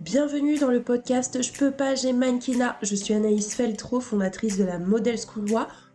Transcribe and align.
Bienvenue 0.00 0.56
dans 0.56 0.70
le 0.70 0.82
podcast 0.82 1.42
Je 1.42 1.52
peux 1.52 1.72
pas, 1.72 1.94
j'ai 1.94 2.14
mannequinat. 2.14 2.78
Je 2.80 2.94
suis 2.94 3.12
Anaïs 3.12 3.54
Feltro, 3.54 4.00
fondatrice 4.00 4.56
de 4.56 4.64
la 4.64 4.78
Model 4.78 5.18
School 5.18 5.44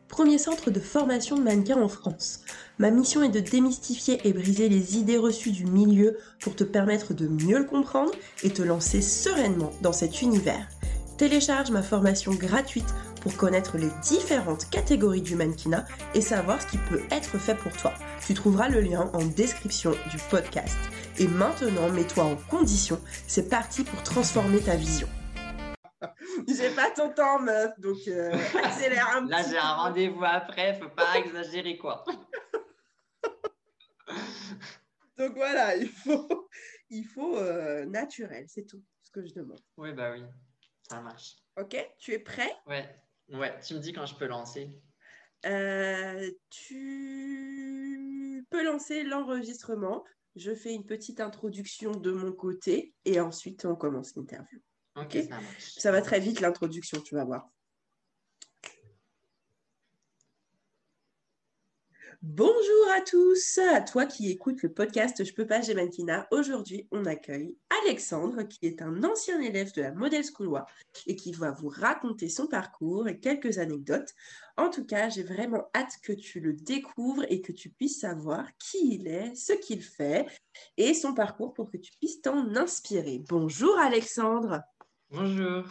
premier 0.07 0.37
centre 0.37 0.69
de 0.69 0.79
formation 0.79 1.35
de 1.37 1.41
mannequins 1.41 1.81
en 1.81 1.87
France. 1.87 2.41
Ma 2.77 2.91
mission 2.91 3.23
est 3.23 3.29
de 3.29 3.39
démystifier 3.39 4.19
et 4.23 4.31
briser 4.31 4.69
les 4.69 4.97
idées 4.97 5.17
reçues 5.17 5.51
du 5.51 5.65
milieu 5.65 6.19
pour 6.39 6.55
te 6.55 6.63
permettre 6.63 7.15
de 7.15 7.27
mieux 7.27 7.57
le 7.57 7.65
comprendre 7.65 8.11
et 8.43 8.51
te 8.51 8.61
lancer 8.61 9.01
sereinement 9.01 9.71
dans 9.81 9.91
cet 9.91 10.21
univers. 10.21 10.69
Télécharge 11.17 11.71
ma 11.71 11.81
formation 11.81 12.31
gratuite 12.31 12.93
pour 13.21 13.35
connaître 13.35 13.79
les 13.79 13.89
différentes 14.03 14.69
catégories 14.69 15.23
du 15.23 15.35
mannequinat 15.35 15.85
et 16.13 16.21
savoir 16.21 16.61
ce 16.61 16.67
qui 16.67 16.77
peut 16.77 17.01
être 17.09 17.39
fait 17.39 17.55
pour 17.55 17.71
toi. 17.71 17.91
Tu 18.23 18.35
trouveras 18.35 18.69
le 18.69 18.81
lien 18.81 19.09
en 19.13 19.25
description 19.25 19.93
du 20.11 20.17
podcast. 20.29 20.77
Et 21.17 21.29
maintenant, 21.29 21.89
mets-toi 21.89 22.25
en 22.25 22.35
condition. 22.35 23.01
C'est 23.25 23.49
parti 23.49 23.85
pour 23.85 24.03
transformer 24.03 24.59
ta 24.59 24.75
vision. 24.75 25.07
J'ai 26.47 26.75
pas 26.75 26.91
ton 26.91 27.13
temps, 27.13 27.39
meuf, 27.39 27.79
donc 27.79 27.97
euh, 28.07 28.31
accélère 28.63 29.15
un 29.15 29.25
Là, 29.27 29.41
j'ai 29.49 29.57
un 29.57 29.75
rendez-vous 29.75 30.25
après, 30.25 30.77
faut 30.77 30.89
pas 30.89 31.17
exagérer 31.17 31.77
quoi. 31.77 32.03
donc 35.17 35.31
voilà, 35.35 35.77
il 35.77 35.87
faut, 35.87 36.49
il 36.89 37.05
faut 37.05 37.37
euh, 37.37 37.85
naturel, 37.85 38.43
c'est 38.49 38.65
tout 38.65 38.83
ce 39.01 39.11
que 39.11 39.25
je 39.25 39.33
demande. 39.33 39.61
Oui, 39.77 39.93
bah 39.93 40.11
oui, 40.11 40.21
ça 40.83 40.99
marche. 40.99 41.37
Ok, 41.57 41.77
tu 41.97 42.11
es 42.11 42.19
prêt? 42.19 42.51
Ouais, 42.67 42.93
ouais. 43.29 43.57
Tu 43.61 43.75
me 43.75 43.79
dis 43.79 43.93
quand 43.93 44.05
je 44.05 44.15
peux 44.15 44.27
lancer. 44.27 44.69
Euh, 45.45 46.29
tu 46.49 48.45
peux 48.49 48.65
lancer 48.65 49.03
l'enregistrement. 49.03 50.03
Je 50.35 50.53
fais 50.53 50.73
une 50.73 50.85
petite 50.85 51.21
introduction 51.21 51.91
de 51.91 52.11
mon 52.11 52.31
côté 52.31 52.93
et 53.05 53.19
ensuite 53.19 53.65
on 53.65 53.75
commence 53.75 54.15
l'interview. 54.15 54.59
Ok, 54.95 55.17
ça. 55.29 55.39
Ça 55.59 55.91
va 55.91 56.01
très 56.01 56.19
vite 56.19 56.39
l'introduction, 56.39 57.01
tu 57.01 57.15
vas 57.15 57.25
voir. 57.25 57.49
Bonjour 62.27 62.91
à 62.97 63.01
tous, 63.01 63.59
à 63.59 63.81
toi 63.81 64.07
qui 64.07 64.31
écoutes 64.31 64.63
le 64.63 64.73
podcast 64.73 65.23
Je 65.23 65.31
peux 65.31 65.45
pas, 65.45 65.61
j'ai 65.61 65.75
mannequinat. 65.75 66.27
Aujourd'hui, 66.31 66.87
on 66.91 67.05
accueille 67.05 67.55
Alexandre, 67.83 68.41
qui 68.41 68.65
est 68.65 68.81
un 68.81 69.03
ancien 69.03 69.39
élève 69.41 69.71
de 69.73 69.83
la 69.83 69.91
Model 69.91 70.23
School 70.23 70.59
et 71.05 71.15
qui 71.15 71.31
va 71.33 71.51
vous 71.51 71.69
raconter 71.69 72.27
son 72.27 72.47
parcours 72.47 73.07
et 73.07 73.19
quelques 73.19 73.59
anecdotes. 73.59 74.11
En 74.57 74.71
tout 74.71 74.87
cas, 74.87 75.07
j'ai 75.09 75.21
vraiment 75.21 75.69
hâte 75.75 75.99
que 76.01 76.13
tu 76.13 76.39
le 76.39 76.53
découvres 76.53 77.25
et 77.29 77.41
que 77.41 77.51
tu 77.51 77.69
puisses 77.69 77.99
savoir 77.99 78.47
qui 78.57 78.95
il 78.95 79.07
est, 79.07 79.35
ce 79.35 79.53
qu'il 79.53 79.83
fait 79.83 80.25
et 80.77 80.95
son 80.95 81.13
parcours 81.13 81.53
pour 81.53 81.69
que 81.69 81.77
tu 81.77 81.91
puisses 81.99 82.21
t'en 82.23 82.55
inspirer. 82.55 83.21
Bonjour 83.29 83.77
Alexandre. 83.77 84.63
Bonjour. 85.11 85.63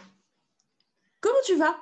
Comment 1.19 1.35
tu 1.45 1.57
vas? 1.57 1.75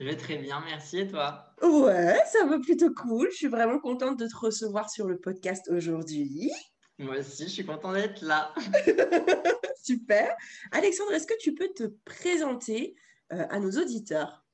Je 0.00 0.06
vais 0.06 0.16
très 0.16 0.38
bien, 0.38 0.60
merci. 0.66 0.98
Et 0.98 1.06
toi? 1.06 1.45
Ouais, 1.62 2.18
ça 2.32 2.44
va 2.44 2.58
plutôt 2.58 2.92
cool. 2.92 3.28
Je 3.30 3.36
suis 3.36 3.46
vraiment 3.46 3.78
contente 3.78 4.18
de 4.18 4.26
te 4.26 4.36
recevoir 4.36 4.90
sur 4.90 5.06
le 5.06 5.18
podcast 5.18 5.68
aujourd'hui. 5.70 6.50
Moi 6.98 7.18
aussi, 7.18 7.44
je 7.44 7.48
suis 7.48 7.66
contente 7.66 7.94
d'être 7.94 8.22
là. 8.22 8.52
Super. 9.82 10.34
Alexandre, 10.72 11.12
est-ce 11.12 11.26
que 11.26 11.38
tu 11.40 11.54
peux 11.54 11.68
te 11.68 11.84
présenter 12.04 12.94
euh, 13.32 13.46
à 13.50 13.58
nos 13.58 13.70
auditeurs? 13.70 14.44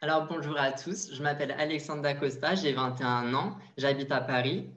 Alors, 0.00 0.26
bonjour 0.26 0.58
à 0.58 0.72
tous. 0.72 1.12
Je 1.12 1.22
m'appelle 1.22 1.52
Alexandre 1.52 2.02
Dacosta, 2.02 2.54
j'ai 2.54 2.72
21 2.72 3.32
ans, 3.34 3.56
j'habite 3.76 4.12
à 4.12 4.20
Paris. 4.20 4.70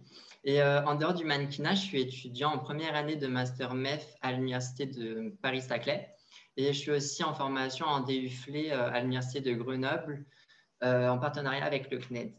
Et 0.43 0.61
euh, 0.61 0.83
en 0.85 0.95
dehors 0.95 1.13
du 1.13 1.25
mannequinat, 1.25 1.75
je 1.75 1.81
suis 1.81 2.01
étudiant 2.01 2.51
en 2.53 2.59
première 2.59 2.95
année 2.95 3.17
de 3.17 3.27
Master 3.27 3.73
MEF 3.73 4.15
à 4.21 4.31
l'Université 4.31 4.85
de 4.85 5.35
Paris-Saclay. 5.41 6.07
Et 6.55 6.71
je 6.71 6.79
suis 6.79 6.91
aussi 6.91 7.23
en 7.23 7.33
formation 7.33 7.85
en 7.85 7.99
DUFLE 7.99 8.71
euh, 8.71 8.89
à 8.89 9.01
l'Université 9.01 9.41
de 9.41 9.53
Grenoble 9.53 10.25
en 10.81 11.17
partenariat 11.17 11.65
avec 11.65 11.89
le 11.91 11.99
CNED. 11.99 12.33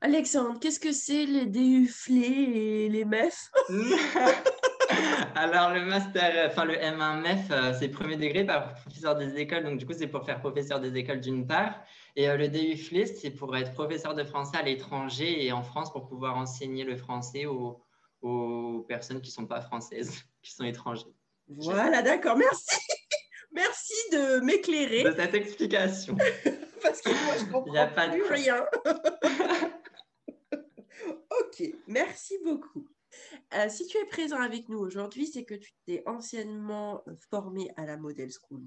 Alexandre, 0.00 0.60
qu'est-ce 0.60 0.78
que 0.78 0.92
c'est 0.92 1.26
les 1.26 1.46
DUFLE 1.46 2.24
et 2.24 2.88
les 2.88 3.04
MEF 3.04 3.50
Alors, 5.34 5.70
le 5.70 5.84
master, 5.84 6.48
enfin 6.50 6.64
le 6.64 6.74
M1 6.74 7.20
MEF, 7.20 7.78
c'est 7.78 7.88
premier 7.88 8.16
degré 8.16 8.44
par 8.44 8.74
professeur 8.74 9.16
des 9.16 9.36
écoles. 9.36 9.64
Donc, 9.64 9.78
du 9.78 9.86
coup, 9.86 9.92
c'est 9.92 10.06
pour 10.06 10.24
faire 10.24 10.40
professeur 10.40 10.80
des 10.80 10.96
écoles 10.96 11.20
d'une 11.20 11.46
part. 11.46 11.80
Et 12.16 12.28
le 12.28 12.48
DUFLE, 12.48 13.06
c'est 13.06 13.30
pour 13.30 13.56
être 13.56 13.72
professeur 13.72 14.14
de 14.14 14.24
français 14.24 14.56
à 14.56 14.62
l'étranger 14.62 15.44
et 15.44 15.52
en 15.52 15.62
France 15.62 15.92
pour 15.92 16.08
pouvoir 16.08 16.36
enseigner 16.36 16.84
le 16.84 16.96
français 16.96 17.46
aux, 17.46 17.82
aux 18.22 18.84
personnes 18.88 19.20
qui 19.20 19.30
ne 19.30 19.34
sont 19.34 19.46
pas 19.46 19.60
françaises, 19.60 20.24
qui 20.42 20.52
sont 20.52 20.64
étrangères. 20.64 21.06
Voilà, 21.48 22.02
d'accord, 22.02 22.36
merci. 22.36 22.76
Merci 23.52 23.94
de 24.12 24.40
m'éclairer. 24.40 25.04
De 25.04 25.12
cette 25.12 25.34
explication. 25.34 26.16
Parce 26.82 27.00
que 27.00 27.10
moi, 27.10 27.34
je 27.38 27.44
comprends 27.52 27.74
a 27.74 27.86
pas 27.86 28.08
plus 28.08 28.22
rien. 28.24 28.64
ok, 30.52 31.62
merci 31.86 32.38
beaucoup. 32.44 32.88
Euh, 33.54 33.68
si 33.68 33.86
tu 33.86 33.98
es 33.98 34.04
présent 34.04 34.40
avec 34.40 34.68
nous 34.68 34.78
aujourd'hui, 34.78 35.26
c'est 35.26 35.44
que 35.44 35.54
tu 35.54 35.72
t'es 35.86 36.02
anciennement 36.06 37.04
formé 37.30 37.70
à 37.76 37.84
la 37.84 37.96
Model 37.96 38.30
School 38.30 38.60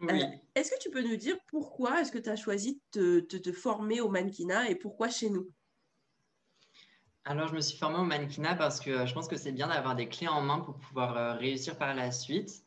Oui. 0.00 0.22
Euh, 0.22 0.26
est-ce 0.54 0.70
que 0.70 0.78
tu 0.80 0.90
peux 0.90 1.02
nous 1.02 1.16
dire 1.16 1.36
pourquoi 1.46 2.00
est-ce 2.00 2.12
que 2.12 2.18
tu 2.18 2.28
as 2.28 2.36
choisi 2.36 2.80
de 2.92 3.20
te 3.20 3.52
former 3.52 4.00
au 4.00 4.08
mannequinat 4.08 4.68
et 4.68 4.74
pourquoi 4.74 5.08
chez 5.08 5.30
nous? 5.30 5.48
Alors, 7.28 7.48
je 7.48 7.54
me 7.54 7.60
suis 7.60 7.76
formée 7.76 7.98
au 7.98 8.04
mannequinat 8.04 8.54
parce 8.54 8.80
que 8.80 8.90
euh, 8.90 9.06
je 9.06 9.12
pense 9.12 9.28
que 9.28 9.36
c'est 9.36 9.52
bien 9.52 9.68
d'avoir 9.68 9.94
des 9.94 10.08
clés 10.08 10.28
en 10.28 10.40
main 10.40 10.60
pour 10.60 10.78
pouvoir 10.78 11.14
euh, 11.18 11.34
réussir 11.34 11.76
par 11.76 11.94
la 11.94 12.10
suite. 12.10 12.64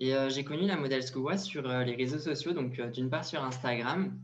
Et 0.00 0.14
euh, 0.14 0.28
j'ai 0.28 0.44
connu 0.44 0.66
la 0.66 0.76
Model 0.76 1.02
School 1.02 1.38
sur 1.38 1.62
les 1.62 1.94
réseaux 1.94 2.18
sociaux, 2.18 2.52
donc 2.52 2.80
d'une 2.92 3.10
part 3.10 3.24
sur 3.24 3.42
Instagram. 3.42 4.18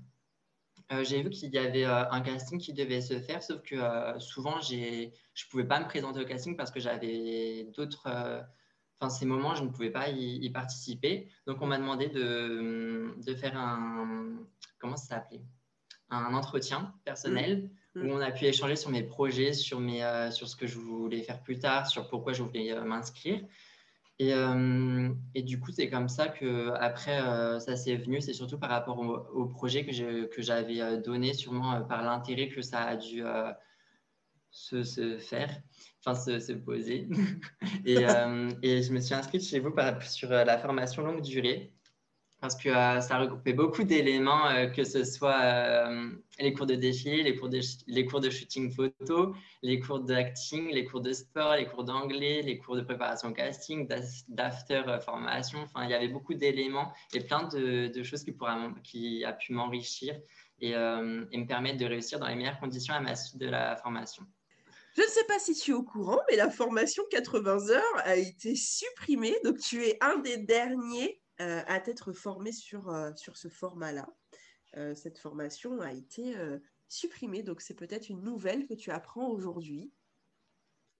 j'ai 1.02 1.22
vu 1.22 1.30
qu'il 1.30 1.52
y 1.52 1.58
avait 1.58 1.84
un 1.84 2.20
casting 2.20 2.58
qui 2.58 2.72
devait 2.72 3.00
se 3.00 3.20
faire, 3.20 3.42
sauf 3.42 3.62
que 3.62 3.76
souvent, 4.18 4.60
je 4.60 4.74
ne 4.76 5.50
pouvais 5.50 5.64
pas 5.64 5.80
me 5.80 5.86
présenter 5.86 6.20
au 6.20 6.24
casting 6.24 6.56
parce 6.56 6.70
que 6.70 6.80
j'avais 6.80 7.68
d'autres. 7.76 8.08
Enfin, 9.00 9.10
ces 9.10 9.26
moments, 9.26 9.54
je 9.54 9.62
ne 9.62 9.68
pouvais 9.68 9.90
pas 9.90 10.08
y, 10.08 10.50
participer. 10.50 11.28
Donc, 11.46 11.62
on 11.62 11.66
m'a 11.66 11.78
demandé 11.78 12.08
de, 12.08 13.14
de, 13.24 13.34
faire 13.34 13.56
un. 13.56 14.38
Comment 14.80 14.96
ça 14.96 15.16
s'appelait? 15.16 15.42
Un 16.10 16.34
entretien 16.34 16.94
personnel. 17.04 17.70
Mm. 17.94 18.08
où 18.10 18.12
on 18.12 18.20
a 18.20 18.30
pu 18.30 18.44
échanger 18.44 18.76
sur 18.76 18.90
mes 18.90 19.02
projets, 19.02 19.52
sur, 19.52 19.80
mes, 19.80 20.04
euh, 20.04 20.30
sur 20.30 20.48
ce 20.48 20.56
que 20.56 20.66
je 20.66 20.78
voulais 20.78 21.22
faire 21.22 21.42
plus 21.42 21.58
tard, 21.58 21.86
sur 21.86 22.08
pourquoi 22.08 22.32
je 22.32 22.42
voulais 22.42 22.72
euh, 22.72 22.84
m'inscrire. 22.84 23.40
Et, 24.20 24.34
euh, 24.34 25.10
et, 25.34 25.42
du 25.42 25.60
coup, 25.60 25.70
c'est 25.70 25.88
comme 25.88 26.08
ça 26.08 26.28
que 26.28 26.70
après 26.80 27.18
ça 27.60 27.76
s'est 27.76 27.96
venu. 27.96 28.20
C'est 28.20 28.32
surtout 28.32 28.58
par 28.58 28.70
rapport 28.70 28.98
au, 28.98 29.46
projet 29.46 29.86
que 29.86 30.42
j'avais 30.42 30.98
donné, 30.98 31.34
sûrement 31.34 31.82
par 31.82 32.02
l'intérêt 32.02 32.48
que 32.48 32.60
ça 32.60 32.82
a 32.82 32.96
dû 32.96 33.22
se, 34.50 35.18
faire, 35.18 35.50
enfin 36.04 36.14
se, 36.14 36.40
se 36.40 36.52
poser. 36.52 37.08
et, 37.86 37.96
je 37.96 38.92
me 38.92 39.00
suis 39.00 39.14
inscrite 39.14 39.42
chez 39.42 39.60
vous 39.60 39.72
sur 40.02 40.30
la 40.30 40.58
formation 40.58 41.02
longue 41.02 41.22
durée 41.22 41.77
parce 42.40 42.54
que 42.54 42.68
euh, 42.68 43.00
ça 43.00 43.18
regroupait 43.18 43.52
beaucoup 43.52 43.82
d'éléments, 43.82 44.46
euh, 44.48 44.66
que 44.66 44.84
ce 44.84 45.04
soit 45.04 45.40
euh, 45.40 46.10
les 46.38 46.52
cours 46.52 46.66
de 46.66 46.76
défilé, 46.76 47.22
les 47.22 47.34
cours 47.34 47.48
de, 47.48 47.60
les 47.88 48.04
cours 48.04 48.20
de 48.20 48.30
shooting 48.30 48.70
photo, 48.70 49.34
les 49.62 49.80
cours 49.80 50.00
d'acting, 50.00 50.70
les 50.70 50.84
cours 50.84 51.00
de 51.00 51.12
sport, 51.12 51.56
les 51.56 51.66
cours 51.66 51.82
d'anglais, 51.82 52.42
les 52.42 52.58
cours 52.58 52.76
de 52.76 52.82
préparation 52.82 53.32
casting, 53.32 53.88
d'after 54.28 54.82
formation. 55.04 55.60
Enfin, 55.62 55.84
il 55.84 55.90
y 55.90 55.94
avait 55.94 56.08
beaucoup 56.08 56.34
d'éléments 56.34 56.92
et 57.12 57.20
plein 57.20 57.48
de, 57.48 58.02
choses 58.04 58.22
qui, 58.22 58.32
pourra, 58.32 58.72
qui 58.84 59.24
a 59.24 59.32
pu 59.32 59.52
m'enrichir 59.52 60.14
et, 60.60 60.74
me 60.74 61.46
permettre 61.46 61.78
de 61.78 61.86
réussir 61.86 62.20
dans 62.20 62.28
les 62.28 62.36
meilleures 62.36 62.60
conditions 62.60 62.94
à 62.94 63.00
ma 63.00 63.16
suite 63.16 63.38
de 63.38 63.48
la 63.48 63.76
formation. 63.76 64.24
Je 64.96 65.02
ne 65.02 65.08
sais 65.08 65.24
pas 65.24 65.38
si 65.38 65.54
tu 65.54 65.72
es 65.72 65.74
au 65.74 65.82
courant, 65.82 66.20
mais 66.30 66.36
la 66.36 66.50
formation 66.50 67.02
80 67.10 67.70
heures 67.70 67.82
a 68.04 68.16
été 68.16 68.54
supprimée. 68.54 69.36
Donc, 69.44 69.58
tu 69.58 69.84
es 69.84 69.96
un 70.00 70.18
des 70.18 70.38
derniers 70.38 71.20
à 71.38 71.76
être 71.88 72.12
formé 72.12 72.52
sur, 72.52 72.88
euh, 72.88 73.10
sur 73.16 73.36
ce 73.36 73.48
format-là. 73.48 74.08
Euh, 74.76 74.94
cette 74.94 75.18
formation 75.18 75.80
a 75.80 75.92
été 75.92 76.34
supprimée, 76.88 77.42
donc 77.42 77.60
c'est 77.60 77.74
peut-être 77.74 78.08
une 78.08 78.22
nouvelle 78.22 78.66
que 78.66 78.74
tu 78.74 78.90
apprends 78.90 79.28
aujourd'hui. 79.28 79.92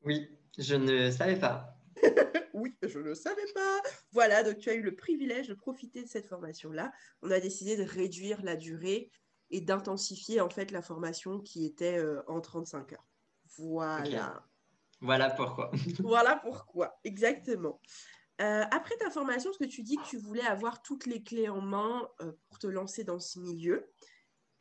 Oui, 0.02 0.28
je 0.58 0.74
ne 0.74 1.10
savais 1.10 1.38
pas. 1.38 1.76
oui, 2.54 2.76
je 2.82 2.98
ne 2.98 3.14
savais 3.14 3.46
pas. 3.54 3.82
Voilà, 4.12 4.42
donc 4.42 4.58
tu 4.58 4.70
as 4.70 4.74
eu 4.74 4.82
le 4.82 4.94
privilège 4.94 5.48
de 5.48 5.54
profiter 5.54 6.02
de 6.02 6.08
cette 6.08 6.26
formation-là. 6.26 6.92
On 7.22 7.30
a 7.30 7.40
décidé 7.40 7.76
de 7.76 7.82
réduire 7.82 8.42
la 8.42 8.56
durée 8.56 9.10
et 9.50 9.60
d'intensifier 9.60 10.40
en 10.40 10.50
fait 10.50 10.70
la 10.70 10.82
formation 10.82 11.40
qui 11.40 11.64
était 11.64 11.98
en 12.26 12.40
35 12.40 12.92
heures. 12.92 13.06
Voilà. 13.56 14.44
Voilà 15.00 15.30
pourquoi. 15.30 15.70
voilà 16.00 16.36
pourquoi, 16.36 16.98
exactement. 17.04 17.80
Euh, 18.40 18.64
après 18.70 18.96
ta 18.96 19.10
formation, 19.10 19.52
ce 19.52 19.58
que 19.58 19.64
tu 19.64 19.82
dis 19.82 19.96
que 19.96 20.06
tu 20.06 20.16
voulais 20.16 20.46
avoir 20.46 20.80
toutes 20.82 21.06
les 21.06 21.22
clés 21.22 21.48
en 21.48 21.60
main 21.60 22.08
euh, 22.20 22.32
pour 22.48 22.58
te 22.58 22.66
lancer 22.66 23.02
dans 23.02 23.18
ce 23.18 23.38
milieu, 23.40 23.90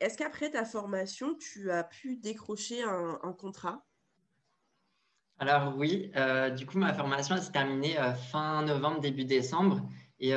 est-ce 0.00 0.18
qu'après 0.18 0.50
ta 0.50 0.64
formation, 0.64 1.34
tu 1.36 1.70
as 1.70 1.84
pu 1.84 2.16
décrocher 2.16 2.82
un, 2.82 3.32
contrat? 3.32 3.84
Alors 5.40 5.76
oui, 5.76 6.12
du 6.56 6.66
coup, 6.66 6.78
ma 6.78 6.94
formation 6.94 7.36
s'est 7.36 7.50
terminée 7.50 7.96
fin 8.30 8.62
novembre, 8.62 9.00
début 9.00 9.24
décembre. 9.24 9.88
Et 10.20 10.32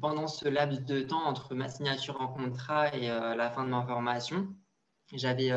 pendant 0.00 0.26
ce 0.26 0.48
laps 0.48 0.84
de 0.84 1.00
temps 1.02 1.24
entre 1.26 1.54
ma 1.54 1.68
signature 1.68 2.20
en 2.20 2.26
contrat 2.26 2.92
et 2.92 3.06
la 3.06 3.50
fin 3.50 3.62
de 3.62 3.70
ma 3.70 3.86
formation, 3.86 4.52
j'avais 5.12 5.52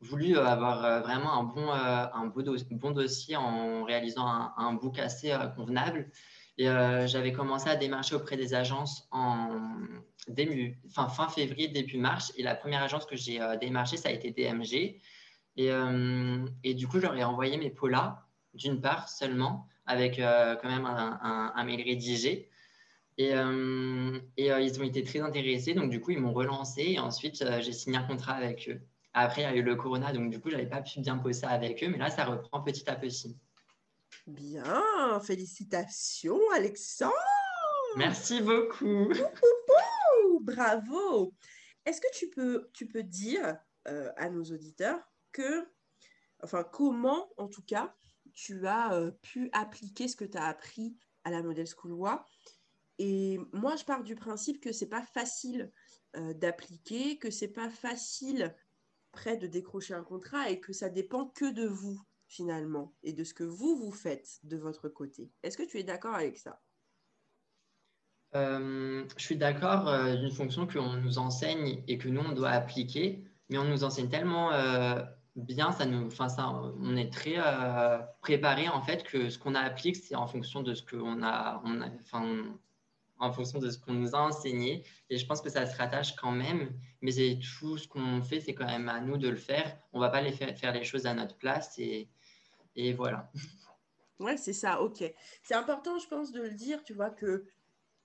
voulu 0.00 0.36
avoir 0.38 1.02
vraiment 1.02 1.32
un 1.32 1.44
bon, 1.44 1.70
un 1.70 2.26
bon 2.70 2.90
dossier 2.90 3.36
en 3.36 3.84
réalisant 3.84 4.26
un, 4.26 4.52
un 4.56 4.72
book 4.74 4.98
assez 4.98 5.34
convenable. 5.56 6.10
Et 6.58 6.68
euh, 6.68 7.06
j'avais 7.06 7.32
commencé 7.32 7.68
à 7.68 7.76
démarcher 7.76 8.14
auprès 8.14 8.36
des 8.36 8.54
agences 8.54 9.06
en 9.10 9.60
début, 10.28 10.80
fin, 10.88 11.08
fin 11.08 11.28
février, 11.28 11.68
début 11.68 11.98
mars. 11.98 12.32
Et 12.36 12.42
la 12.42 12.54
première 12.54 12.82
agence 12.82 13.04
que 13.04 13.16
j'ai 13.16 13.40
euh, 13.40 13.56
démarchée, 13.56 13.98
ça 13.98 14.08
a 14.08 14.12
été 14.12 14.30
DMG. 14.30 15.00
Et, 15.58 15.70
euh, 15.70 16.46
et 16.64 16.74
du 16.74 16.88
coup, 16.88 16.98
j'aurais 16.98 17.24
envoyé 17.24 17.58
mes 17.58 17.70
polas, 17.70 18.26
d'une 18.54 18.80
part 18.80 19.08
seulement, 19.08 19.68
avec 19.84 20.16
quand 20.16 20.68
même 20.68 20.86
un, 20.86 21.52
un, 21.54 21.64
mail 21.64 21.82
rédigé. 21.82 22.50
Et, 23.18 23.30
et 24.36 24.46
ils 24.48 24.80
ont 24.80 24.82
été 24.82 25.04
très 25.04 25.20
intéressés. 25.20 25.74
Donc, 25.74 25.90
du 25.90 26.00
coup, 26.00 26.10
ils 26.10 26.18
m'ont 26.18 26.32
relancé. 26.32 26.82
Et 26.88 26.98
ensuite, 26.98 27.44
j'ai 27.60 27.72
signé 27.72 27.98
un 27.98 28.02
contrat 28.02 28.32
avec 28.32 28.68
eux. 28.68 28.80
Après, 29.18 29.40
il 29.40 29.44
y 29.44 29.48
a 29.48 29.56
eu 29.56 29.62
le 29.62 29.76
corona. 29.76 30.12
Donc, 30.12 30.30
du 30.30 30.38
coup, 30.38 30.50
je 30.50 30.56
n'avais 30.56 30.68
pas 30.68 30.82
pu 30.82 31.00
bien 31.00 31.16
bosser 31.16 31.46
avec 31.46 31.82
eux. 31.82 31.88
Mais 31.88 31.96
là, 31.96 32.10
ça 32.10 32.26
reprend 32.26 32.60
petit 32.60 32.88
à 32.90 32.96
petit. 32.96 33.34
Bien, 34.26 35.18
félicitations 35.24 36.38
Alexandre. 36.54 37.14
Merci 37.96 38.42
beaucoup. 38.42 39.08
bravo. 40.42 41.32
Est-ce 41.86 42.02
que 42.02 42.12
tu 42.14 42.28
peux, 42.28 42.68
tu 42.74 42.86
peux 42.86 43.02
dire 43.02 43.56
euh, 43.88 44.12
à 44.16 44.28
nos 44.28 44.44
auditeurs 44.44 45.00
que, 45.32 45.66
enfin, 46.42 46.62
comment 46.62 47.30
en 47.38 47.48
tout 47.48 47.62
cas 47.62 47.94
tu 48.34 48.66
as 48.66 48.92
euh, 48.92 49.12
pu 49.22 49.48
appliquer 49.52 50.08
ce 50.08 50.16
que 50.16 50.26
tu 50.26 50.36
as 50.36 50.44
appris 50.44 50.94
à 51.24 51.30
la 51.30 51.42
Model 51.42 51.66
School 51.66 51.98
Et 52.98 53.40
moi, 53.54 53.76
je 53.76 53.84
pars 53.84 54.04
du 54.04 54.14
principe 54.14 54.60
que 54.60 54.72
c'est 54.72 54.90
pas 54.90 55.02
facile 55.02 55.72
euh, 56.16 56.34
d'appliquer, 56.34 57.16
que 57.16 57.30
c'est 57.30 57.48
pas 57.48 57.70
facile 57.70 58.54
près 59.16 59.36
de 59.36 59.48
décrocher 59.48 59.94
un 59.94 60.04
contrat 60.04 60.50
et 60.50 60.60
que 60.60 60.72
ça 60.72 60.88
dépend 60.88 61.26
que 61.26 61.52
de 61.52 61.66
vous 61.66 62.00
finalement 62.28 62.94
et 63.02 63.12
de 63.12 63.24
ce 63.24 63.34
que 63.34 63.44
vous, 63.44 63.76
vous 63.76 63.92
faites 63.92 64.38
de 64.44 64.56
votre 64.56 64.88
côté. 64.88 65.30
Est-ce 65.42 65.56
que 65.56 65.62
tu 65.64 65.78
es 65.78 65.84
d'accord 65.84 66.14
avec 66.14 66.36
ça? 66.36 66.60
Euh, 68.34 69.04
Je 69.16 69.24
suis 69.24 69.36
d'accord 69.36 69.88
euh, 69.88 70.16
d'une 70.16 70.30
fonction 70.30 70.66
qu'on 70.66 70.94
nous 70.94 71.18
enseigne 71.18 71.82
et 71.88 71.98
que 71.98 72.08
nous, 72.08 72.20
on 72.20 72.32
doit 72.32 72.50
appliquer, 72.50 73.24
mais 73.48 73.58
on 73.58 73.64
nous 73.64 73.84
enseigne 73.84 74.08
tellement 74.08 74.52
euh, 74.52 75.00
bien, 75.36 75.72
ça 75.72 75.86
nous, 75.86 76.06
enfin, 76.06 76.28
ça, 76.28 76.50
on 76.50 76.96
est 76.96 77.12
très 77.12 77.36
préparé 78.20 78.68
en 78.68 78.82
fait 78.82 79.02
que 79.04 79.30
ce 79.30 79.38
qu'on 79.38 79.54
applique, 79.54 79.96
c'est 79.96 80.16
en 80.16 80.26
fonction 80.26 80.62
de 80.62 80.74
ce 80.74 80.82
qu'on 80.82 81.22
a, 81.22 81.28
a 81.28 81.62
enfin, 82.04 82.44
en 83.18 83.32
fonction 83.32 83.58
de 83.58 83.70
ce 83.70 83.78
qu'on 83.78 83.94
nous 83.94 84.14
a 84.14 84.20
enseigné. 84.20 84.84
Et 85.10 85.18
je 85.18 85.26
pense 85.26 85.40
que 85.40 85.50
ça 85.50 85.66
se 85.66 85.76
rattache 85.76 86.14
quand 86.16 86.32
même, 86.32 86.70
mais 87.00 87.12
tout 87.58 87.78
ce 87.78 87.88
qu'on 87.88 88.22
fait, 88.22 88.40
c'est 88.40 88.54
quand 88.54 88.66
même 88.66 88.88
à 88.88 89.00
nous 89.00 89.16
de 89.16 89.28
le 89.28 89.36
faire. 89.36 89.76
On 89.92 89.98
ne 89.98 90.04
va 90.04 90.10
pas 90.10 90.22
les 90.22 90.32
faire, 90.32 90.56
faire 90.56 90.72
les 90.72 90.84
choses 90.84 91.06
à 91.06 91.14
notre 91.14 91.36
place 91.36 91.78
et, 91.78 92.08
voilà. 92.94 93.30
Ouais, 94.18 94.38
c'est 94.38 94.54
ça, 94.54 94.80
ok. 94.80 95.04
C'est 95.42 95.54
important, 95.54 95.98
je 95.98 96.08
pense, 96.08 96.32
de 96.32 96.40
le 96.40 96.54
dire, 96.54 96.82
tu 96.84 96.94
vois, 96.94 97.10
que 97.10 97.44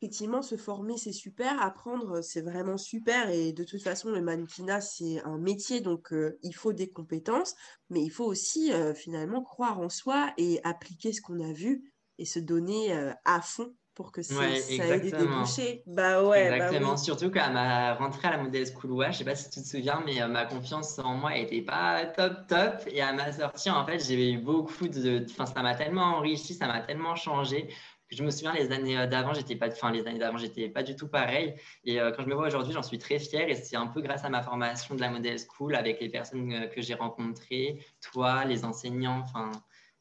effectivement, 0.01 0.41
se 0.41 0.57
former, 0.57 0.97
c'est 0.97 1.13
super, 1.13 1.61
apprendre, 1.61 2.21
c'est 2.21 2.41
vraiment 2.41 2.75
super, 2.75 3.29
et 3.29 3.53
de 3.53 3.63
toute 3.63 3.81
façon, 3.81 4.09
le 4.09 4.19
mannequinat, 4.19 4.81
c'est 4.81 5.21
un 5.23 5.37
métier, 5.37 5.79
donc 5.79 6.11
euh, 6.11 6.37
il 6.43 6.53
faut 6.53 6.73
des 6.73 6.89
compétences, 6.89 7.55
mais 7.89 8.01
il 8.01 8.09
faut 8.09 8.25
aussi 8.25 8.73
euh, 8.73 8.93
finalement 8.93 9.41
croire 9.41 9.79
en 9.79 9.87
soi 9.87 10.33
et 10.35 10.59
appliquer 10.65 11.13
ce 11.13 11.21
qu'on 11.21 11.39
a 11.39 11.53
vu 11.53 11.93
et 12.17 12.25
se 12.25 12.39
donner 12.39 12.93
euh, 12.93 13.13
à 13.23 13.41
fond 13.41 13.73
pour 13.95 14.11
que 14.11 14.21
ça, 14.21 14.33
ait 14.47 14.99
des 14.99 15.11
débouchés. 15.11 15.83
Bah 15.85 16.23
ouais, 16.23 16.49
bah 16.49 16.57
exactement. 16.57 16.97
Surtout 16.97 17.29
qu'à 17.29 17.49
ma 17.49 17.93
rentrée 17.95 18.29
à 18.29 18.31
la 18.31 18.37
Model 18.37 18.65
School 18.65 19.05
je 19.11 19.17
sais 19.17 19.25
pas 19.25 19.35
si 19.35 19.49
tu 19.49 19.61
te 19.61 19.67
souviens, 19.67 20.01
mais 20.05 20.21
euh, 20.21 20.27
ma 20.27 20.45
confiance 20.45 20.97
en 20.99 21.15
moi 21.15 21.31
n'était 21.31 21.61
pas 21.61 22.05
top 22.05 22.47
top. 22.47 22.83
Et 22.87 23.01
à 23.01 23.11
ma 23.13 23.31
sortie, 23.31 23.69
en 23.69 23.85
fait, 23.85 23.99
j'ai 23.99 24.31
eu 24.31 24.37
beaucoup 24.37 24.87
de. 24.87 25.25
Enfin, 25.29 25.45
ça 25.45 25.61
m'a 25.61 25.75
tellement 25.75 26.17
enrichi, 26.17 26.53
ça 26.53 26.67
m'a 26.67 26.81
tellement 26.81 27.15
changé. 27.15 27.69
Je 28.09 28.23
me 28.23 28.31
souviens 28.31 28.53
les 28.53 28.71
années 28.71 28.97
euh, 28.97 29.07
d'avant, 29.07 29.33
j'étais 29.33 29.55
pas, 29.55 29.67
enfin 29.67 29.91
les 29.91 30.05
années 30.07 30.19
d'avant, 30.19 30.37
j'étais 30.37 30.69
pas 30.69 30.83
du 30.83 30.95
tout 30.95 31.07
pareil. 31.07 31.55
Et 31.83 31.99
euh, 31.99 32.11
quand 32.11 32.23
je 32.23 32.27
me 32.29 32.35
vois 32.35 32.47
aujourd'hui, 32.47 32.73
j'en 32.73 32.83
suis 32.83 32.97
très 32.97 33.19
fière. 33.19 33.49
Et 33.49 33.55
c'est 33.55 33.77
un 33.77 33.87
peu 33.87 34.01
grâce 34.01 34.23
à 34.23 34.29
ma 34.29 34.41
formation 34.41 34.95
de 34.95 35.01
la 35.01 35.09
Model 35.09 35.37
School, 35.37 35.75
avec 35.75 35.99
les 35.99 36.09
personnes 36.09 36.69
que 36.69 36.81
j'ai 36.81 36.93
rencontrées, 36.93 37.85
toi, 38.01 38.45
les 38.45 38.63
enseignants. 38.63 39.21
Enfin, 39.23 39.51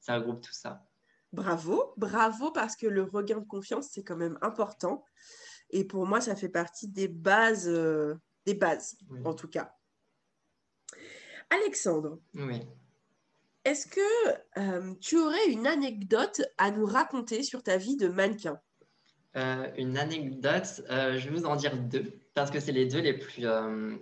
ça 0.00 0.14
regroupe 0.16 0.40
tout 0.40 0.52
ça. 0.52 0.89
Bravo, 1.32 1.92
bravo 1.96 2.50
parce 2.50 2.74
que 2.74 2.86
le 2.88 3.04
regain 3.04 3.38
de 3.38 3.46
confiance, 3.46 3.88
c'est 3.92 4.02
quand 4.02 4.16
même 4.16 4.38
important. 4.42 5.04
Et 5.70 5.84
pour 5.84 6.04
moi, 6.06 6.20
ça 6.20 6.34
fait 6.34 6.48
partie 6.48 6.88
des 6.88 7.06
bases, 7.06 7.68
euh, 7.68 8.16
des 8.46 8.54
bases 8.54 8.96
en 9.24 9.34
tout 9.34 9.46
cas. 9.48 9.72
Alexandre, 11.50 12.18
oui. 12.34 12.60
est-ce 13.64 13.86
que 13.86 14.00
euh, 14.58 14.94
tu 15.00 15.18
aurais 15.18 15.46
une 15.48 15.66
anecdote 15.66 16.42
à 16.58 16.70
nous 16.72 16.86
raconter 16.86 17.42
sur 17.44 17.62
ta 17.62 17.76
vie 17.76 17.96
de 17.96 18.08
mannequin? 18.08 18.60
Euh, 19.36 19.70
Une 19.76 19.96
anecdote, 19.96 20.82
je 20.88 21.28
vais 21.28 21.30
vous 21.30 21.46
en 21.46 21.54
dire 21.54 21.76
deux, 21.76 22.18
parce 22.34 22.50
que 22.50 22.58
c'est 22.58 22.72
les 22.72 22.86
deux 22.86 23.00
les 23.00 23.16
plus 23.16 23.46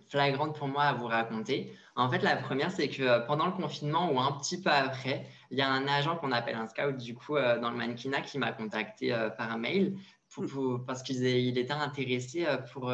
flagrantes 0.09 0.57
pour 0.57 0.69
moi 0.69 0.85
à 0.85 0.95
vous 0.95 1.07
raconter. 1.07 1.77
En 1.97 2.09
fait, 2.11 2.21
la 2.21 2.37
première, 2.37 2.71
c'est 2.71 2.89
que 2.89 3.27
pendant 3.27 3.47
le 3.47 3.53
confinement 3.53 4.11
ou 4.11 4.19
un 4.19 4.33
petit 4.39 4.63
peu 4.63 4.71
après, 4.71 5.27
il 5.51 5.59
y 5.59 5.63
a 5.63 5.71
un 5.71 5.87
agent 5.89 6.17
qu'on 6.17 6.33
appelle 6.33 6.57
un 6.57 6.69
scout, 6.69 6.97
du 6.97 7.15
coup, 7.15 7.37
euh, 7.37 7.59
dans 7.59 7.71
le 7.71 7.77
mannequinat 7.77 8.23
qui 8.23 8.39
m'a 8.39 8.53
contacté 8.53 9.13
euh, 9.13 9.31
par 9.31 9.57
mail 9.59 9.97
pour, 10.31 10.85
parce 10.87 11.03
qu'il 11.03 11.25
il 11.25 11.57
était 11.59 11.73
intéressé 11.73 12.45
euh, 12.47 12.59
pour, 12.59 12.93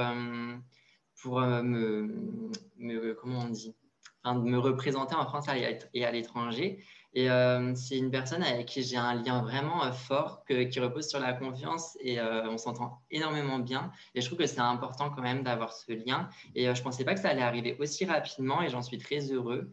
pour 1.20 1.40
me, 1.40 3.14
comment 3.14 3.40
on 3.40 3.48
dit, 3.48 3.74
enfin, 4.22 4.38
me 4.38 4.58
représenter 4.58 5.14
en 5.14 5.26
France 5.26 5.46
et 5.94 6.04
à 6.04 6.10
l'étranger. 6.12 6.84
Et 7.16 7.28
c'est 7.76 7.96
une 7.96 8.10
personne 8.10 8.42
avec 8.42 8.66
qui 8.66 8.82
j'ai 8.82 8.96
un 8.96 9.14
lien 9.14 9.40
vraiment 9.40 9.92
fort 9.92 10.44
qui 10.46 10.80
repose 10.80 11.08
sur 11.08 11.20
la 11.20 11.32
confiance 11.32 11.96
et 12.00 12.20
on 12.20 12.58
s'entend 12.58 13.00
énormément 13.10 13.60
bien. 13.60 13.92
Et 14.16 14.20
je 14.20 14.26
trouve 14.26 14.38
que 14.38 14.46
c'est 14.46 14.58
important 14.58 15.10
quand 15.10 15.22
même 15.22 15.44
d'avoir 15.44 15.72
ce 15.72 15.92
lien. 15.92 16.28
Et 16.56 16.64
je 16.64 16.70
ne 16.70 16.82
pensais 16.82 17.04
pas 17.04 17.14
que 17.14 17.20
ça 17.20 17.28
allait 17.28 17.42
arriver 17.42 17.76
aussi 17.78 18.04
rapidement 18.04 18.62
et 18.62 18.68
j'en 18.68 18.82
suis 18.82 18.98
très 18.98 19.30
heureux 19.30 19.70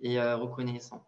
et 0.00 0.18
reconnaissant. 0.18 1.07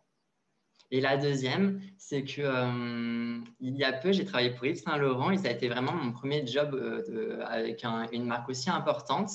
Et 0.92 1.00
la 1.00 1.16
deuxième, 1.16 1.80
c'est 1.98 2.24
que 2.24 2.42
euh, 2.42 3.38
il 3.60 3.76
y 3.76 3.84
a 3.84 3.92
peu, 3.92 4.10
j'ai 4.10 4.24
travaillé 4.24 4.50
pour 4.50 4.66
Yves 4.66 4.82
Saint 4.82 4.96
Laurent 4.96 5.30
et 5.30 5.38
ça 5.38 5.48
a 5.48 5.50
été 5.52 5.68
vraiment 5.68 5.92
mon 5.92 6.10
premier 6.10 6.44
job 6.46 6.74
euh, 6.74 7.40
avec 7.46 7.84
une 8.12 8.24
marque 8.24 8.48
aussi 8.48 8.70
importante. 8.70 9.30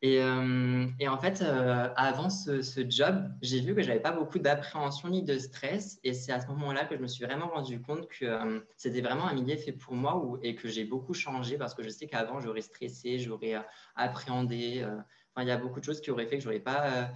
Et, 0.00 0.22
euh, 0.22 0.86
en 1.08 1.18
fait, 1.18 1.42
avant 1.96 2.30
ce, 2.30 2.62
ce, 2.62 2.88
job, 2.88 3.28
j'ai 3.42 3.60
vu 3.60 3.74
que 3.74 3.82
j'avais 3.82 3.98
pas 3.98 4.12
beaucoup 4.12 4.38
d'appréhension 4.38 5.08
ni 5.08 5.24
de 5.24 5.36
stress. 5.36 5.98
Et 6.04 6.12
c'est 6.12 6.30
à 6.30 6.40
ce 6.40 6.46
moment-là 6.46 6.84
que 6.84 6.96
je 6.96 7.02
me 7.02 7.08
suis 7.08 7.24
vraiment 7.24 7.48
rendu 7.48 7.82
compte 7.82 8.06
que 8.06 8.62
c'était 8.76 9.00
vraiment 9.00 9.26
un 9.26 9.34
milieu 9.34 9.56
fait 9.56 9.72
pour 9.72 9.94
moi 9.94 10.38
et 10.44 10.54
que 10.54 10.68
j'ai 10.68 10.84
beaucoup 10.84 11.14
changé 11.14 11.58
parce 11.58 11.74
que 11.74 11.82
je 11.82 11.88
sais 11.88 12.06
qu'avant, 12.06 12.38
j'aurais 12.38 12.60
stressé, 12.60 13.18
j'aurais 13.18 13.56
appréhendé. 13.96 14.84
Enfin, 15.34 15.42
il 15.42 15.48
y 15.48 15.50
a 15.50 15.56
beaucoup 15.56 15.80
de 15.80 15.84
choses 15.84 16.00
qui 16.00 16.12
auraient 16.12 16.26
fait 16.26 16.38
que 16.38 16.44
j'aurais 16.44 16.60
pas 16.60 17.10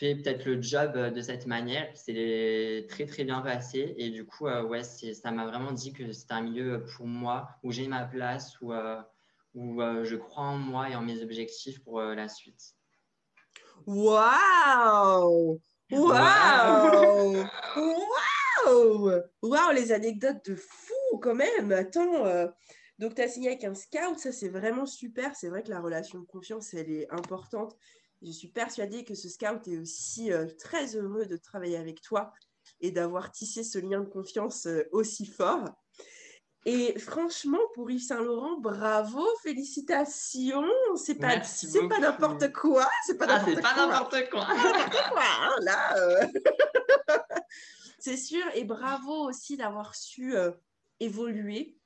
fait 0.00 0.14
peut-être 0.14 0.46
le 0.46 0.62
job 0.62 0.92
euh, 0.96 1.10
de 1.10 1.20
cette 1.20 1.46
manière. 1.46 1.88
C'est 1.94 2.86
très, 2.88 3.04
très 3.04 3.24
bien 3.24 3.42
passé. 3.42 3.94
Et 3.98 4.08
du 4.10 4.24
coup, 4.24 4.46
euh, 4.46 4.62
ouais, 4.64 4.82
ça 4.82 5.30
m'a 5.30 5.46
vraiment 5.46 5.72
dit 5.72 5.92
que 5.92 6.10
c'était 6.12 6.32
un 6.32 6.40
milieu 6.40 6.84
pour 6.96 7.06
moi 7.06 7.50
où 7.62 7.70
j'ai 7.70 7.86
ma 7.86 8.06
place, 8.06 8.58
où, 8.62 8.72
euh, 8.72 9.00
où 9.54 9.82
je 10.02 10.16
crois 10.16 10.44
en 10.44 10.56
moi 10.56 10.88
et 10.88 10.96
en 10.96 11.02
mes 11.02 11.22
objectifs 11.22 11.82
pour 11.84 12.00
la 12.00 12.28
suite. 12.28 12.74
Waouh 13.86 15.60
Waouh 15.90 17.44
Waouh 18.66 19.22
Waouh 19.42 19.72
Les 19.74 19.92
anecdotes 19.92 20.48
de 20.48 20.54
fou 20.54 21.18
quand 21.20 21.34
même 21.34 21.72
Attends 21.72 22.50
donc, 22.98 23.14
tu 23.14 23.22
as 23.22 23.28
signé 23.28 23.48
avec 23.48 23.64
un 23.64 23.74
scout, 23.74 24.18
ça 24.18 24.30
c'est 24.30 24.50
vraiment 24.50 24.84
super. 24.84 25.34
C'est 25.34 25.48
vrai 25.48 25.62
que 25.62 25.70
la 25.70 25.80
relation 25.80 26.18
de 26.18 26.26
confiance, 26.26 26.74
elle 26.74 26.90
est 26.90 27.10
importante. 27.10 27.74
Je 28.22 28.30
suis 28.30 28.48
persuadée 28.48 29.04
que 29.04 29.14
ce 29.14 29.28
scout 29.28 29.66
est 29.66 29.78
aussi 29.78 30.32
euh, 30.32 30.46
très 30.58 30.94
heureux 30.94 31.24
de 31.24 31.36
travailler 31.36 31.78
avec 31.78 32.02
toi 32.02 32.32
et 32.80 32.90
d'avoir 32.90 33.30
tissé 33.30 33.64
ce 33.64 33.78
lien 33.78 34.00
de 34.00 34.08
confiance 34.08 34.66
euh, 34.66 34.82
aussi 34.92 35.24
fort. 35.24 35.64
Et 36.66 36.98
franchement, 36.98 37.60
pour 37.74 37.90
Yves 37.90 38.02
Saint-Laurent, 38.02 38.60
bravo, 38.60 39.26
félicitations. 39.42 40.62
C'est 40.96 41.14
pas, 41.14 41.42
c'est 41.42 41.88
pas 41.88 41.98
n'importe 41.98 42.52
quoi. 42.52 42.86
C'est 43.06 43.16
pas 43.16 43.24
ah, 43.26 43.86
n'importe 43.86 44.28
quoi. 44.28 44.46
Hein, 44.46 45.56
là, 45.62 45.96
euh. 45.96 46.26
c'est 47.98 48.18
sûr. 48.18 48.44
Et 48.54 48.64
bravo 48.64 49.26
aussi 49.26 49.56
d'avoir 49.56 49.94
su 49.94 50.34
évoluer, 51.00 51.78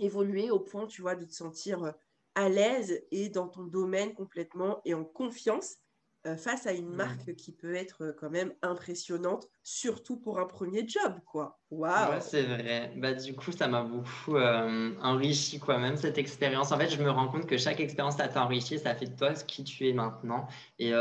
évoluer 0.00 0.50
au 0.50 0.58
point, 0.58 0.88
tu 0.88 1.00
vois, 1.00 1.14
de 1.14 1.24
te 1.24 1.32
sentir 1.32 1.94
à 2.34 2.48
l'aise 2.48 3.02
et 3.10 3.28
dans 3.28 3.48
ton 3.48 3.64
domaine 3.64 4.14
complètement 4.14 4.80
et 4.84 4.94
en 4.94 5.04
confiance. 5.04 5.78
euh, 6.26 6.36
face 6.36 6.66
à 6.66 6.72
une 6.72 6.88
mmh. 6.88 6.96
marque 6.96 7.34
qui 7.36 7.52
peut 7.52 7.74
être 7.74 8.02
euh, 8.02 8.12
quand 8.12 8.28
même 8.28 8.52
impressionnante, 8.62 9.48
surtout 9.62 10.16
pour 10.16 10.40
un 10.40 10.46
premier 10.46 10.86
job, 10.86 11.14
quoi. 11.24 11.60
Waouh 11.70 12.20
c'est 12.20 12.42
vrai. 12.42 12.92
Bah, 12.96 13.14
du 13.14 13.36
coup, 13.36 13.52
ça 13.52 13.68
m'a 13.68 13.82
beaucoup 13.82 14.36
euh, 14.36 14.94
enrichi, 15.00 15.60
quoi, 15.60 15.78
même 15.78 15.96
cette 15.96 16.18
expérience. 16.18 16.72
En 16.72 16.78
fait, 16.78 16.90
je 16.90 17.00
me 17.00 17.10
rends 17.10 17.28
compte 17.28 17.46
que 17.46 17.56
chaque 17.56 17.78
expérience, 17.78 18.16
ça 18.16 18.26
t'a 18.26 18.44
enrichi, 18.44 18.80
ça 18.80 18.96
fait 18.96 19.06
de 19.06 19.16
toi 19.16 19.34
ce 19.34 19.44
qui 19.44 19.62
tu 19.62 19.88
es 19.88 19.92
maintenant. 19.92 20.48
Et 20.78 20.92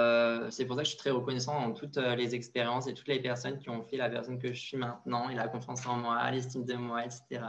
c'est 0.51 0.65
pour 0.65 0.75
ça 0.75 0.83
que 0.83 0.85
je 0.85 0.91
suis 0.91 0.97
très 0.97 1.09
reconnaissant 1.09 1.61
dans 1.61 1.73
toutes 1.73 1.97
les 1.97 2.35
expériences 2.35 2.87
et 2.87 2.93
toutes 2.93 3.07
les 3.07 3.21
personnes 3.21 3.57
qui 3.57 3.69
ont 3.69 3.83
fait 3.83 3.97
la 3.97 4.09
personne 4.09 4.39
que 4.39 4.53
je 4.53 4.59
suis 4.59 4.77
maintenant 4.77 5.29
et 5.29 5.35
la 5.35 5.47
confiance 5.47 5.85
en 5.87 5.95
moi, 5.95 6.29
l'estime 6.31 6.63
de 6.63 6.75
moi, 6.75 7.03
etc. 7.03 7.41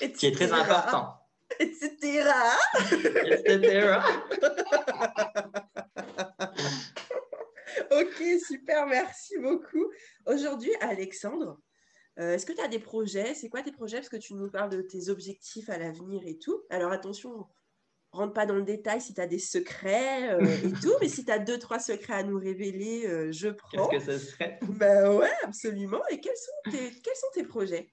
etc. 0.00 0.16
Qui 0.16 0.26
est 0.26 0.32
très 0.32 0.52
important. 0.52 1.23
Etc. 1.60 2.24
etc. 3.26 3.98
ok, 7.90 8.22
super, 8.46 8.86
merci 8.86 9.38
beaucoup. 9.38 9.90
Aujourd'hui, 10.26 10.72
Alexandre, 10.80 11.60
euh, 12.18 12.34
est-ce 12.34 12.46
que 12.46 12.52
tu 12.52 12.60
as 12.60 12.68
des 12.68 12.78
projets? 12.78 13.34
C'est 13.34 13.48
quoi 13.48 13.62
tes 13.62 13.72
projets? 13.72 13.98
Parce 13.98 14.08
que 14.08 14.16
tu 14.16 14.34
nous 14.34 14.50
parles 14.50 14.70
de 14.70 14.82
tes 14.82 15.08
objectifs 15.08 15.68
à 15.68 15.78
l'avenir 15.78 16.22
et 16.26 16.38
tout. 16.38 16.62
Alors 16.70 16.92
attention, 16.92 17.46
rentre 18.12 18.32
pas 18.32 18.46
dans 18.46 18.54
le 18.54 18.62
détail 18.62 19.00
si 19.00 19.14
tu 19.14 19.20
as 19.20 19.26
des 19.26 19.38
secrets 19.38 20.32
euh, 20.32 20.46
et 20.64 20.72
tout, 20.82 20.94
mais 21.00 21.08
si 21.08 21.24
tu 21.24 21.32
as 21.32 21.38
deux, 21.38 21.58
trois 21.58 21.78
secrets 21.78 22.14
à 22.14 22.22
nous 22.22 22.38
révéler, 22.38 23.06
euh, 23.06 23.32
je 23.32 23.48
prends. 23.48 23.88
Qu'est-ce 23.88 24.06
que 24.06 24.18
ce 24.18 24.26
serait? 24.26 24.58
Ben 24.62 25.12
ouais, 25.14 25.32
absolument. 25.42 26.02
Et 26.10 26.20
quels 26.20 26.36
sont 26.36 26.70
tes, 26.70 26.90
quels 27.00 27.16
sont 27.16 27.30
tes 27.34 27.44
projets? 27.44 27.92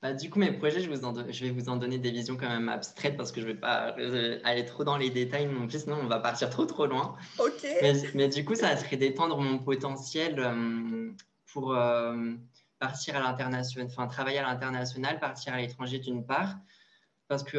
Bah, 0.00 0.12
du 0.12 0.30
coup, 0.30 0.38
mes 0.38 0.52
projets, 0.52 0.80
je, 0.80 0.88
vous 0.88 0.96
je, 1.28 1.44
vais 1.44 1.50
vous 1.50 1.68
en 1.68 1.76
donner 1.76 1.98
des 1.98 2.12
visions 2.12 2.36
quand 2.36 2.48
même 2.48 2.68
abstraites 2.68 3.16
parce 3.16 3.32
que 3.32 3.40
je 3.40 3.46
ne 3.46 3.52
vais 3.52 3.58
pas 3.58 3.96
euh, 3.98 4.38
aller 4.44 4.64
trop 4.64 4.84
dans 4.84 4.96
les 4.96 5.10
détails 5.10 5.46
non 5.46 5.66
plus, 5.66 5.80
sinon 5.82 5.98
on 6.00 6.06
va 6.06 6.20
partir 6.20 6.50
trop 6.50 6.66
trop 6.66 6.86
loin. 6.86 7.16
Ok. 7.40 7.66
Mais, 8.14 8.28
du 8.28 8.44
coup, 8.44 8.54
ça 8.54 8.76
serait 8.76 8.96
d'étendre 8.96 9.36
mon 9.38 9.58
potentiel 9.58 10.38
euh, 10.38 11.10
pour 11.52 11.74
euh, 11.74 12.32
partir 12.78 13.16
à 13.16 13.20
l'international, 13.20 13.88
enfin 13.90 14.06
travailler 14.06 14.38
à 14.38 14.42
l'international, 14.42 15.18
partir 15.18 15.54
à 15.54 15.56
l'étranger 15.56 15.98
d'une 15.98 16.24
part, 16.24 16.58
parce 17.26 17.42
que 17.42 17.58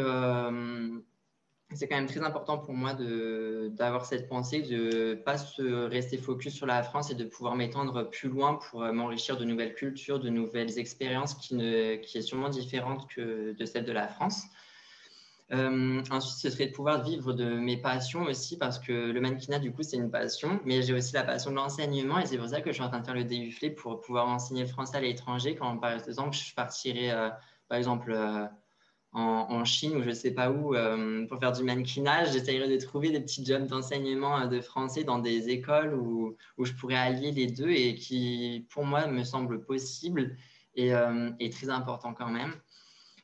c'est 1.73 1.87
quand 1.87 1.95
même 1.95 2.07
très 2.07 2.23
important 2.23 2.57
pour 2.57 2.73
moi 2.73 2.93
d'avoir 2.93 4.05
cette 4.05 4.27
pensée, 4.27 4.61
de 4.61 5.09
ne 5.09 5.13
pas 5.13 5.37
se 5.37 5.87
rester 5.87 6.17
focus 6.17 6.53
sur 6.53 6.65
la 6.65 6.81
France 6.81 7.11
et 7.11 7.15
de 7.15 7.25
pouvoir 7.25 7.55
m'étendre 7.55 8.09
plus 8.09 8.27
loin 8.27 8.55
pour 8.55 8.83
euh, 8.83 8.91
m'enrichir 8.91 9.37
de 9.37 9.45
nouvelles 9.45 9.75
cultures, 9.75 10.19
de 10.19 10.29
nouvelles 10.29 10.79
expériences 10.79 11.35
qui, 11.35 11.55
ne, 11.55 11.95
qui 11.97 12.17
est 12.17 12.21
sûrement 12.21 12.49
différente 12.49 13.07
que 13.07 13.53
de 13.53 13.65
celle 13.65 13.85
de 13.85 13.91
la 13.91 14.07
France. 14.07 14.45
Euh, 15.51 16.03
ensuite, 16.11 16.39
ce 16.39 16.49
serait 16.49 16.67
de 16.67 16.73
pouvoir 16.73 17.03
vivre 17.03 17.33
de 17.33 17.55
mes 17.55 17.77
passions 17.77 18.23
aussi, 18.23 18.57
parce 18.57 18.77
que 18.77 18.91
le 18.91 19.21
mannequinat, 19.21 19.59
du 19.59 19.71
coup, 19.71 19.81
c'est 19.81 19.97
une 19.97 20.11
passion, 20.11 20.59
mais 20.65 20.81
j'ai 20.83 20.93
aussi 20.93 21.13
la 21.13 21.23
passion 21.23 21.51
de 21.51 21.55
l'enseignement, 21.55 22.19
et 22.19 22.25
c'est 22.25 22.37
pour 22.37 22.47
ça 22.47 22.61
que 22.61 22.69
je 22.69 22.75
suis 22.75 22.83
en 22.83 22.89
train 22.89 22.99
de 22.99 23.05
faire 23.05 23.15
le 23.15 23.23
DUFLE 23.23 23.73
pour 23.73 24.01
pouvoir 24.01 24.27
enseigner 24.27 24.61
le 24.61 24.67
français 24.67 24.97
à 24.97 25.01
l'étranger, 25.01 25.55
quand 25.55 25.77
par 25.77 25.93
exemple 25.93 26.35
je 26.35 26.53
partirais, 26.53 27.11
euh, 27.11 27.29
par 27.67 27.77
exemple, 27.79 28.11
en, 29.11 29.65
Chine 29.65 29.97
ou 29.97 30.03
je 30.03 30.09
ne 30.09 30.13
sais 30.13 30.31
pas 30.31 30.51
où 30.51 30.75
euh, 30.75 31.25
pour 31.27 31.39
faire 31.39 31.51
du 31.51 31.63
mannequinage. 31.63 32.31
J'essayerais 32.31 32.69
de 32.69 32.77
trouver 32.83 33.09
des 33.11 33.19
petits 33.19 33.45
jobs 33.45 33.65
d'enseignement 33.65 34.41
euh, 34.41 34.47
de 34.47 34.61
français 34.61 35.03
dans 35.03 35.19
des 35.19 35.49
écoles 35.49 35.93
où, 35.93 36.35
où, 36.57 36.65
je 36.65 36.73
pourrais 36.73 36.95
allier 36.95 37.31
les 37.31 37.47
deux 37.47 37.69
et 37.69 37.95
qui, 37.95 38.65
pour 38.69 38.85
moi, 38.85 39.07
me 39.07 39.23
semble 39.23 39.65
possible 39.65 40.35
et, 40.75 40.93
euh, 40.93 41.31
très 41.51 41.69
important 41.69 42.13
quand 42.13 42.29
même. 42.29 42.53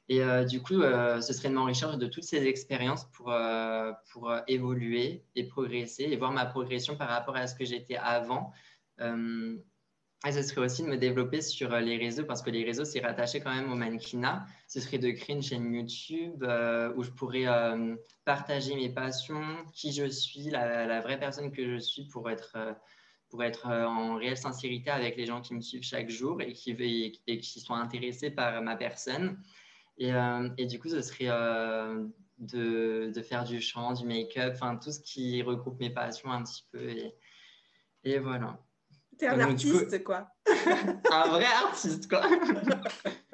Et 0.07 0.21
du 0.45 0.61
coup, 0.61 0.83
ce 0.83 1.33
serait 1.33 1.49
de 1.49 1.55
m'enrichir 1.55 1.97
de 1.97 2.05
toutes 2.05 2.25
ces 2.25 2.45
expériences 2.45 3.05
pour, 3.05 3.33
pour 4.11 4.31
évoluer 4.47 5.23
et 5.35 5.45
progresser 5.45 6.03
et 6.03 6.15
voir 6.15 6.31
ma 6.31 6.45
progression 6.45 6.95
par 6.95 7.09
rapport 7.09 7.35
à 7.35 7.47
ce 7.47 7.55
que 7.55 7.65
j'étais 7.65 7.95
avant. 7.95 8.53
Et 10.25 10.31
ce 10.31 10.41
serait 10.41 10.61
aussi 10.61 10.81
de 10.81 10.87
me 10.87 10.97
développer 10.97 11.41
sur 11.41 11.71
euh, 11.71 11.79
les 11.81 11.97
réseaux 11.97 12.25
parce 12.25 12.41
que 12.41 12.49
les 12.49 12.63
réseaux, 12.63 12.83
c'est 12.83 12.99
rattaché 12.99 13.41
quand 13.41 13.53
même 13.53 13.71
au 13.71 13.75
mannequinat. 13.75 14.45
Ce 14.67 14.79
serait 14.79 14.97
de 14.97 15.11
créer 15.11 15.35
une 15.35 15.43
chaîne 15.43 15.71
YouTube 15.71 16.43
euh, 16.43 16.91
où 16.95 17.03
je 17.03 17.11
pourrais 17.11 17.45
euh, 17.45 17.95
partager 18.25 18.75
mes 18.75 18.89
passions, 18.89 19.43
qui 19.73 19.93
je 19.93 20.05
suis, 20.05 20.49
la, 20.49 20.99
vraie 21.01 21.19
personne 21.19 21.51
que 21.51 21.75
je 21.75 21.77
suis 21.77 22.05
pour 22.07 22.29
être, 22.31 22.57
pour 23.29 23.43
être 23.43 23.67
en 23.67 24.15
réelle 24.15 24.37
sincérité 24.37 24.89
avec 24.89 25.15
les 25.15 25.27
gens 25.27 25.41
qui 25.41 25.53
me 25.53 25.61
suivent 25.61 25.83
chaque 25.83 26.09
jour 26.09 26.41
et 26.41 26.53
qui, 26.53 27.59
sont 27.59 27.75
intéressés 27.75 28.31
par 28.31 28.63
ma 28.63 28.75
personne. 28.75 29.39
Et, 29.97 30.11
du 30.65 30.79
coup, 30.79 30.89
ce 30.89 31.01
serait 31.01 31.29
de, 32.39 33.21
faire 33.21 33.43
du 33.43 33.61
chant, 33.61 33.93
du 33.93 34.05
make-up, 34.05 34.53
enfin 34.55 34.77
tout 34.77 34.91
ce 34.91 34.99
qui 34.99 35.41
regroupe 35.43 35.79
mes 35.79 35.91
passions 35.91 36.31
un 36.31 36.43
petit 36.43 36.63
peu. 36.71 36.89
Et 38.03 38.17
voilà. 38.19 38.64
T'es 39.17 39.27
un 39.27 39.39
artiste, 39.39 40.03
quoi. 40.03 40.27
un 41.11 41.27
vrai 41.29 41.45
artiste, 41.45 42.09
quoi. 42.09 42.21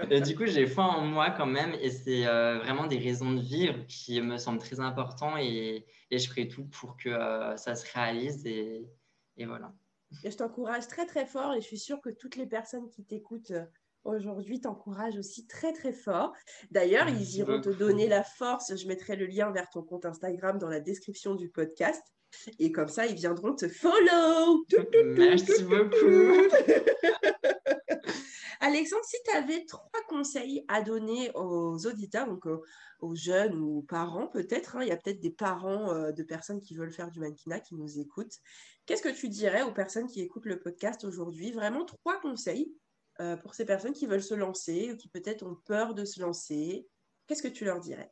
et 0.10 0.22
du 0.22 0.36
coup, 0.36 0.46
j'ai 0.46 0.68
foi 0.68 0.84
en 0.84 1.02
moi 1.06 1.32
quand 1.32 1.46
même, 1.46 1.74
et 1.82 1.90
c'est 1.90 2.26
euh, 2.28 2.60
vraiment 2.60 2.88
des 2.88 2.98
raisons 2.98 3.32
de 3.32 3.42
vivre 3.42 3.86
qui 3.88 4.22
me 4.22 4.38
semblent 4.38 4.60
très 4.60 4.80
importants, 4.80 5.38
et, 5.38 5.86
et 6.10 6.20
je 6.20 6.30
ferai 6.30 6.48
tout 6.48 6.66
pour 6.66 6.98
que 6.98 7.10
euh, 7.10 7.58
ça 7.58 7.76
se 7.76 7.92
réalise, 7.94 8.46
et, 8.46 8.88
et 9.38 9.46
voilà. 9.46 9.74
Et 10.24 10.32
je 10.32 10.38
t'encourage 10.38 10.88
très 10.88 11.06
très 11.06 11.26
fort, 11.26 11.54
et 11.54 11.62
je 11.62 11.66
suis 11.66 11.80
sûre 11.80 12.02
que 12.02 12.10
toutes 12.10 12.36
les 12.36 12.48
personnes 12.48 12.90
qui 12.90 13.04
t'écoutent 13.04 13.52
euh, 13.52 13.66
aujourd'hui 14.04 14.60
t'encouragent 14.60 15.18
aussi 15.18 15.48
très 15.48 15.74
très 15.74 15.94
fort. 15.94 16.34
D'ailleurs, 16.72 17.08
ils 17.10 17.38
iront 17.38 17.62
te 17.62 17.70
donner 17.70 18.08
la 18.08 18.24
force. 18.24 18.76
Je 18.76 18.88
mettrai 18.88 19.16
le 19.16 19.26
lien 19.26 19.52
vers 19.52 19.70
ton 19.70 19.84
compte 19.84 20.06
Instagram 20.06 20.58
dans 20.58 20.70
la 20.70 20.80
description 20.80 21.36
du 21.36 21.50
podcast. 21.50 22.02
Et 22.60 22.72
comme 22.72 22.88
ça, 22.88 23.06
ils 23.06 23.16
viendront 23.16 23.56
te 23.56 23.68
follow. 23.68 24.66
Merci 25.16 25.64
beaucoup. 25.64 26.48
Alexandre, 28.64 29.04
si 29.06 29.18
tu 29.26 29.36
avais 29.36 29.66
trois 29.66 29.90
conseils 30.08 30.64
à 30.68 30.84
donner 30.84 31.32
aux 31.34 31.88
auditeurs, 31.88 32.28
donc 32.28 32.46
aux, 32.46 33.16
jeunes 33.16 33.56
ou 33.60 33.80
aux 33.80 33.82
parents 33.82 34.28
peut-être, 34.28 34.76
hein, 34.76 34.84
il 34.84 34.90
y 34.90 34.92
a 34.92 34.98
peut-être 34.98 35.20
des 35.20 35.32
parents 35.32 35.92
euh, 35.92 36.12
de 36.12 36.22
personnes 36.22 36.62
qui 36.62 36.76
veulent 36.76 36.94
faire 36.94 37.10
du 37.10 37.20
mannequinat 37.20 37.60
qui 37.60 37.74
nous 37.74 38.00
écoutent, 38.00 38.38
qu'est-ce 38.86 39.02
que 39.02 39.10
tu 39.10 39.30
dirais 39.30 39.64
aux 39.64 39.74
personnes 39.74 40.06
qui 40.06 40.22
écoutent 40.22 40.46
le 40.46 40.60
podcast 40.60 41.04
aujourd'hui? 41.04 41.52
Vraiment 41.52 41.86
trois 41.86 42.22
conseils 42.22 42.72
euh, 43.20 43.36
pour 43.36 43.56
ces 43.56 43.66
personnes 43.66 43.94
qui 43.94 44.06
veulent 44.06 44.22
se 44.22 44.36
lancer 44.36 44.92
ou 44.92 44.96
qui 44.96 45.10
peut-être 45.10 45.44
ont 45.44 45.58
peur 45.66 45.96
de 45.96 46.06
se 46.06 46.22
lancer. 46.22 46.88
Qu'est-ce 47.26 47.42
que 47.42 47.48
tu 47.48 47.66
leur 47.66 47.80
dirais? 47.80 48.12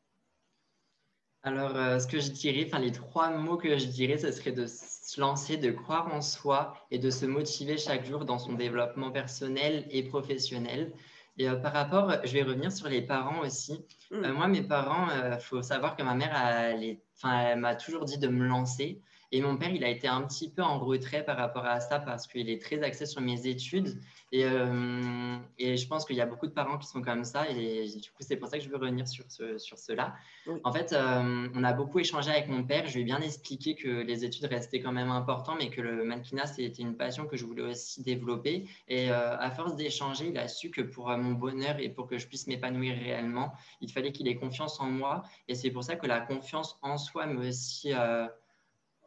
Alors, 1.44 1.76
euh, 1.76 2.00
ce 2.00 2.08
que 2.08 2.20
je 2.20 2.32
dirais, 2.32 2.66
enfin 2.68 2.80
les 2.80 2.92
trois 2.92 3.30
mots 3.30 3.56
que 3.56 3.78
je 3.78 3.86
dirais, 3.86 4.18
ce 4.18 4.32
serait 4.32 4.52
de 4.52 4.66
se 4.68 5.20
lancer, 5.22 5.56
de 5.56 5.72
croire 5.72 6.14
en 6.14 6.22
soi 6.22 6.74
et 6.92 7.00
de 7.00 7.10
se 7.10 7.26
motiver 7.26 7.78
chaque 7.78 8.06
jour 8.06 8.26
dans 8.26 8.40
son 8.40 8.54
développement 8.54 9.10
personnel 9.12 9.88
et 9.90 10.04
professionnel. 10.04 10.92
Et 11.38 11.48
euh, 11.48 11.56
par 11.56 11.72
rapport, 11.72 12.14
je 12.26 12.34
vais 12.34 12.44
revenir 12.44 12.74
sur 12.74 12.90
les 12.90 13.02
parents 13.02 13.40
aussi. 13.40 13.86
Mmh. 14.12 14.16
Euh, 14.26 14.34
moi, 14.34 14.48
mes 14.48 14.64
parents, 14.64 15.08
il 15.32 15.40
faut 15.40 15.62
savoir 15.62 15.96
que 15.96 16.04
ma 16.04 16.14
mère, 16.14 16.36
elle 16.36 17.60
m'a 17.60 17.76
toujours 17.76 18.04
dit 18.04 18.18
de 18.18 18.28
me 18.28 18.46
lancer. 18.46 19.02
Et 19.32 19.42
mon 19.42 19.58
père, 19.58 19.70
il 19.70 19.84
a 19.84 19.90
été 19.90 20.08
un 20.08 20.22
petit 20.24 20.50
peu 20.50 20.64
en 20.64 20.80
retrait 20.80 21.24
par 21.24 21.38
rapport 21.38 21.66
à 21.66 21.80
ça 21.80 22.00
parce 22.00 22.26
qu'il 22.26 22.50
est 22.50 22.62
très 22.62 22.82
axé 22.82 23.06
sur 23.06 23.22
mes 23.22 23.46
études. 23.46 24.00
Et, 24.32 24.44
euh, 24.44 25.38
et 25.60 25.78
je 25.78 25.88
pense 25.88 26.06
qu'il 26.06 26.16
y 26.16 26.22
a 26.22 26.26
beaucoup 26.26 26.48
de 26.48 26.52
parents 26.52 26.78
qui 26.78 26.88
sont 26.88 27.02
comme 27.02 27.24
ça. 27.24 27.48
Et 27.50 27.88
du 27.88 28.10
coup, 28.10 28.22
c'est 28.22 28.38
pour 28.38 28.48
ça 28.50 28.58
que 28.58 28.64
je 28.64 28.70
veux 28.70 28.78
revenir 28.78 29.08
sur, 29.08 29.26
ce, 29.30 29.58
sur 29.60 29.78
cela. 29.78 30.16
En 30.64 30.72
fait, 30.72 30.94
euh, 30.94 31.48
on 31.54 31.64
a 31.64 31.74
beaucoup 31.74 32.00
échangé 32.00 32.32
avec 32.32 32.48
mon 32.48 32.64
père. 32.64 32.88
Je 32.88 32.96
lui 32.96 33.02
ai 33.02 33.04
bien 33.04 33.20
expliqué 33.20 33.76
que 33.76 33.88
les 33.88 34.26
études 34.26 34.46
restaient 34.46 34.80
quand 34.80 34.92
même 34.92 35.12
importantes, 35.12 35.58
mais 35.60 35.70
que 35.70 35.82
le 35.82 36.04
mannequinat, 36.04 36.48
c'était 36.48 36.82
une 36.82 36.96
passion 36.96 37.28
que 37.28 37.38
je 37.38 37.46
voulais 37.46 37.64
aussi 37.64 38.02
développer. 38.02 38.68
Et 38.88 39.12
euh, 39.12 39.38
à 39.38 39.52
force 39.52 39.76
d'échanger, 39.76 40.30
il 40.30 40.38
a 40.40 40.48
su 40.48 40.72
que 40.72 40.82
pour 40.82 41.10
mon 41.10 41.34
bonheur 41.34 41.80
et 41.80 41.90
pour 41.90 42.08
que 42.08 42.18
je 42.18 42.28
puisse 42.28 42.48
m'épanouir 42.48 42.96
réellement, 42.96 43.54
il 43.82 43.92
fallait 43.92 44.12
qu'il 44.12 44.28
ait 44.28 44.36
confiance 44.36 44.80
en 44.80 44.90
moi. 44.90 45.24
Et 45.48 45.54
c'est 45.54 45.70
pour 45.70 45.84
ça 45.84 45.96
que 45.96 46.08
la 46.08 46.20
confiance 46.20 46.80
en 46.82 46.98
soi 46.98 47.28
me 47.28 47.48
aussi 47.48 47.94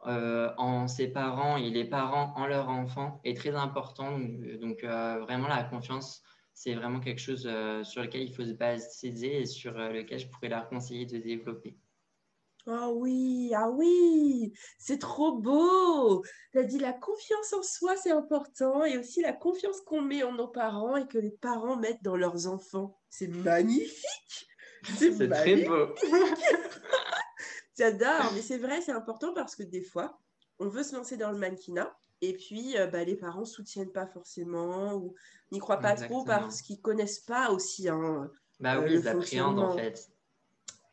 euh, 0.07 0.51
en 0.57 0.87
ses 0.87 1.07
parents 1.07 1.57
et 1.57 1.69
les 1.69 1.85
parents 1.85 2.33
en 2.35 2.45
leurs 2.45 2.69
enfants 2.69 3.19
est 3.23 3.37
très 3.37 3.55
important. 3.55 4.19
Donc, 4.59 4.83
euh, 4.83 5.19
vraiment, 5.19 5.47
la 5.47 5.63
confiance, 5.63 6.21
c'est 6.53 6.73
vraiment 6.73 6.99
quelque 6.99 7.21
chose 7.21 7.47
euh, 7.49 7.83
sur 7.83 8.01
lequel 8.01 8.23
il 8.23 8.33
faut 8.33 8.45
se 8.45 8.53
baser 8.53 9.41
et 9.41 9.45
sur 9.45 9.73
lequel 9.73 10.19
je 10.19 10.27
pourrais 10.27 10.49
leur 10.49 10.67
conseiller 10.69 11.05
de 11.05 11.17
développer. 11.17 11.77
Ah 12.65 12.89
oui, 12.91 13.51
ah 13.53 13.69
oui, 13.69 14.53
c'est 14.77 14.99
trop 14.99 15.33
beau. 15.33 16.23
Tu 16.53 16.59
as 16.59 16.63
dit 16.63 16.79
la 16.79 16.93
confiance 16.93 17.51
en 17.51 17.61
soi, 17.61 17.97
c'est 17.97 18.11
important, 18.11 18.85
et 18.85 18.97
aussi 18.97 19.21
la 19.21 19.33
confiance 19.33 19.81
qu'on 19.81 20.01
met 20.01 20.23
en 20.23 20.31
nos 20.31 20.47
parents 20.47 20.95
et 20.95 21.05
que 21.05 21.17
les 21.17 21.31
parents 21.31 21.75
mettent 21.75 22.03
dans 22.03 22.15
leurs 22.15 22.47
enfants. 22.47 22.97
C'est 23.09 23.27
magnifique. 23.27 24.47
C'est 24.97 25.29
très 25.29 25.65
beau. 25.65 25.87
J'adore, 27.77 28.31
mais 28.33 28.41
c'est 28.41 28.57
vrai, 28.57 28.81
c'est 28.81 28.91
important 28.91 29.33
parce 29.33 29.55
que 29.55 29.63
des 29.63 29.81
fois, 29.81 30.19
on 30.59 30.67
veut 30.67 30.83
se 30.83 30.95
lancer 30.95 31.17
dans 31.17 31.31
le 31.31 31.37
mannequinat 31.37 31.95
et 32.21 32.33
puis 32.33 32.77
euh, 32.77 32.87
bah, 32.87 33.03
les 33.03 33.15
parents 33.15 33.41
ne 33.41 33.45
soutiennent 33.45 33.91
pas 33.91 34.07
forcément 34.07 34.93
ou 34.93 35.13
n'y 35.51 35.59
croient 35.59 35.79
pas 35.79 35.95
trop 35.95 36.23
parce 36.23 36.61
qu'ils 36.61 36.79
connaissent 36.79 37.19
pas 37.19 37.51
aussi 37.51 37.89
hein, 37.89 38.31
bah 38.59 38.77
euh, 38.77 38.85
oui, 38.85 38.93
ils 38.93 39.07
appréhendent 39.07 39.59
en 39.59 39.75
fait. 39.75 40.09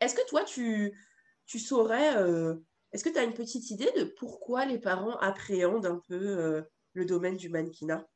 Est-ce 0.00 0.14
que 0.14 0.26
toi, 0.26 0.44
tu, 0.44 0.98
tu 1.46 1.58
saurais 1.58 2.16
euh, 2.16 2.54
Est-ce 2.92 3.04
que 3.04 3.10
tu 3.10 3.18
as 3.18 3.22
une 3.22 3.34
petite 3.34 3.70
idée 3.70 3.92
de 3.96 4.04
pourquoi 4.04 4.64
les 4.64 4.78
parents 4.78 5.16
appréhendent 5.18 5.86
un 5.86 6.00
peu 6.08 6.64
le 6.94 7.04
domaine 7.04 7.36
du 7.36 7.48
mannequinat? 7.48 8.09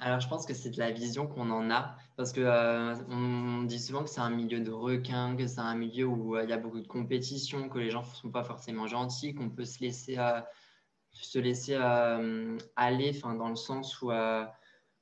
Alors, 0.00 0.20
je 0.20 0.28
pense 0.28 0.46
que 0.46 0.54
c'est 0.54 0.70
de 0.70 0.78
la 0.78 0.90
vision 0.90 1.26
qu'on 1.26 1.50
en 1.50 1.70
a, 1.70 1.94
parce 2.16 2.32
que 2.32 2.40
euh, 2.40 2.94
on 3.10 3.64
dit 3.64 3.78
souvent 3.78 4.02
que 4.02 4.08
c'est 4.08 4.22
un 4.22 4.30
milieu 4.30 4.60
de 4.60 4.70
requins, 4.70 5.36
que 5.36 5.46
c'est 5.46 5.60
un 5.60 5.74
milieu 5.74 6.06
où 6.06 6.36
euh, 6.36 6.42
il 6.42 6.48
y 6.48 6.54
a 6.54 6.56
beaucoup 6.56 6.80
de 6.80 6.86
compétition, 6.86 7.68
que 7.68 7.78
les 7.78 7.90
gens 7.90 8.00
ne 8.00 8.06
sont 8.06 8.30
pas 8.30 8.42
forcément 8.42 8.86
gentils, 8.86 9.34
qu'on 9.34 9.50
peut 9.50 9.66
se 9.66 9.80
laisser, 9.80 10.16
euh, 10.18 10.40
se 11.12 11.38
laisser 11.38 11.74
aller, 12.76 13.12
dans 13.22 13.50
le 13.50 13.56
sens 13.56 14.00
où, 14.00 14.10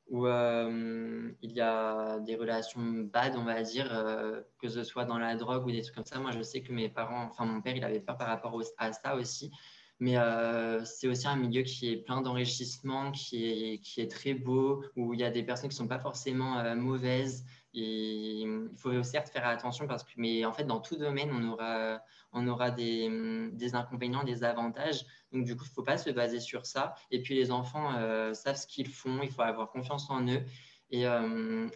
où 0.08 0.26
il 0.26 1.52
y 1.52 1.60
a 1.60 2.18
des 2.18 2.34
relations 2.34 2.80
bad, 2.82 3.36
on 3.36 3.44
va 3.44 3.62
dire, 3.62 4.44
que 4.60 4.68
ce 4.68 4.82
soit 4.82 5.04
dans 5.04 5.18
la 5.18 5.36
drogue 5.36 5.64
ou 5.64 5.70
des 5.70 5.82
trucs 5.82 5.94
comme 5.94 6.04
ça. 6.06 6.18
Moi, 6.18 6.32
je 6.32 6.42
sais 6.42 6.62
que 6.62 6.72
mes 6.72 6.88
parents, 6.88 7.24
enfin 7.30 7.44
mon 7.44 7.60
père, 7.60 7.76
il 7.76 7.84
avait 7.84 8.00
peur 8.00 8.16
par 8.16 8.26
rapport 8.26 8.60
à 8.78 8.92
ça 8.92 9.14
aussi. 9.14 9.52
Mais 10.00 10.16
euh, 10.16 10.84
c'est 10.84 11.08
aussi 11.08 11.26
un 11.26 11.36
milieu 11.36 11.62
qui 11.62 11.90
est 11.90 11.96
plein 11.96 12.20
d'enrichissement, 12.20 13.10
qui 13.10 13.46
est, 13.46 13.78
qui 13.78 14.00
est 14.00 14.10
très 14.10 14.34
beau, 14.34 14.84
où 14.94 15.12
il 15.12 15.20
y 15.20 15.24
a 15.24 15.30
des 15.30 15.42
personnes 15.42 15.70
qui 15.70 15.74
ne 15.74 15.78
sont 15.78 15.88
pas 15.88 15.98
forcément 15.98 16.58
euh, 16.58 16.76
mauvaises. 16.76 17.44
Et 17.74 18.42
il 18.42 18.68
faut 18.76 19.02
certes 19.02 19.28
faire 19.28 19.46
attention 19.46 19.86
parce 19.86 20.04
que, 20.04 20.10
mais 20.16 20.44
en 20.44 20.52
fait, 20.52 20.64
dans 20.64 20.80
tout 20.80 20.96
domaine, 20.96 21.30
on 21.32 21.52
aura, 21.52 22.00
on 22.32 22.46
aura 22.46 22.70
des, 22.70 23.50
des 23.52 23.74
inconvénients, 23.74 24.22
des 24.22 24.44
avantages. 24.44 25.04
Donc, 25.32 25.44
du 25.44 25.56
coup, 25.56 25.64
il 25.64 25.70
ne 25.70 25.74
faut 25.74 25.82
pas 25.82 25.98
se 25.98 26.10
baser 26.10 26.40
sur 26.40 26.64
ça. 26.64 26.94
Et 27.10 27.20
puis, 27.20 27.34
les 27.34 27.50
enfants 27.50 27.92
euh, 27.96 28.34
savent 28.34 28.56
ce 28.56 28.66
qu'ils 28.66 28.88
font, 28.88 29.20
il 29.22 29.30
faut 29.30 29.42
avoir 29.42 29.70
confiance 29.70 30.08
en 30.10 30.26
eux. 30.28 30.42
Et 30.90 31.04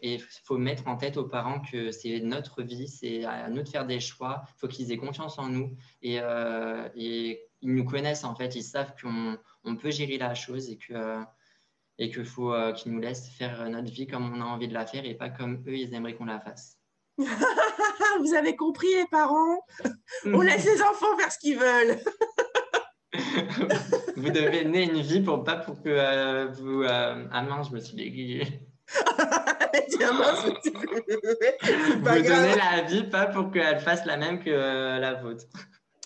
il 0.03 0.21
faut 0.45 0.57
mettre 0.57 0.89
en 0.89 0.97
tête 0.97 1.19
aux 1.19 1.29
parents 1.29 1.61
que 1.61 1.91
c'est 1.91 2.21
notre 2.21 2.63
vie, 2.63 2.89
c'est 2.89 3.27
à 3.27 3.51
nous 3.51 3.63
de 3.63 3.69
faire 3.69 3.85
des 3.85 4.01
choix. 4.01 4.45
Il 4.57 4.61
faut 4.61 4.69
qu'ils 4.69 4.91
aient 4.91 4.97
confiance 4.97 5.39
en 5.39 5.49
nous. 5.49 5.77
Et 6.01 6.19
ils 7.63 7.75
nous 7.75 7.85
connaissent 7.85 8.25
en 8.25 8.35
fait, 8.35 8.55
ils 8.55 8.63
savent 8.63 8.93
qu'on 9.01 9.39
on 9.65 9.77
peut 9.77 9.91
gérer 9.91 10.19
la 10.19 10.35
chose 10.35 10.69
et 10.69 10.77
que 10.77 11.23
et 11.99 12.11
qu'il 12.11 12.25
faut 12.25 12.53
euh, 12.53 12.73
qu'ils 12.73 12.93
nous 12.93 13.01
laissent 13.01 13.29
faire 13.31 13.69
notre 13.71 13.91
vie 13.91 14.07
comme 14.07 14.33
on 14.35 14.41
a 14.41 14.45
envie 14.45 14.69
de 14.69 14.75
la 14.75 14.87
faire 14.87 15.05
et 15.05 15.15
pas 15.15 15.31
comme 15.31 15.63
eux 15.67 15.77
ils 15.77 15.95
aimeraient 15.95 16.15
qu'on 16.15 16.25
la 16.25 16.41
fasse. 16.41 16.79
vous 17.19 18.35
avez 18.35 18.57
compris 18.57 18.89
les 18.95 19.07
parents? 19.11 19.65
On 20.25 20.41
laisse 20.41 20.65
les 20.65 20.83
enfants 20.83 21.17
faire 21.19 21.31
ce 21.31 21.39
qu'ils 21.39 21.59
veulent. 21.59 21.99
vous 24.17 24.31
devez 24.31 24.65
mener 24.65 24.85
une 24.85 25.03
vie 25.03 25.21
pour 25.21 25.45
pas 25.45 25.57
pour 25.57 25.83
que 25.83 25.91
euh, 25.91 26.47
vous 26.47 26.83
euh... 26.83 27.27
ah 27.31 27.43
mince 27.43 27.69
je 27.69 27.75
me 27.75 27.81
suis 27.81 27.97
déguisée. 27.97 28.67
vous 31.99 32.05
donnez 32.05 32.57
la 32.57 32.83
vie 32.83 33.05
pas 33.05 33.27
pour 33.27 33.51
qu'elle 33.51 33.81
fasse 33.81 34.05
la 34.07 34.17
même 34.17 34.43
que 34.43 34.51
euh, 34.51 34.99
la 34.99 35.15
vôtre. 35.15 35.45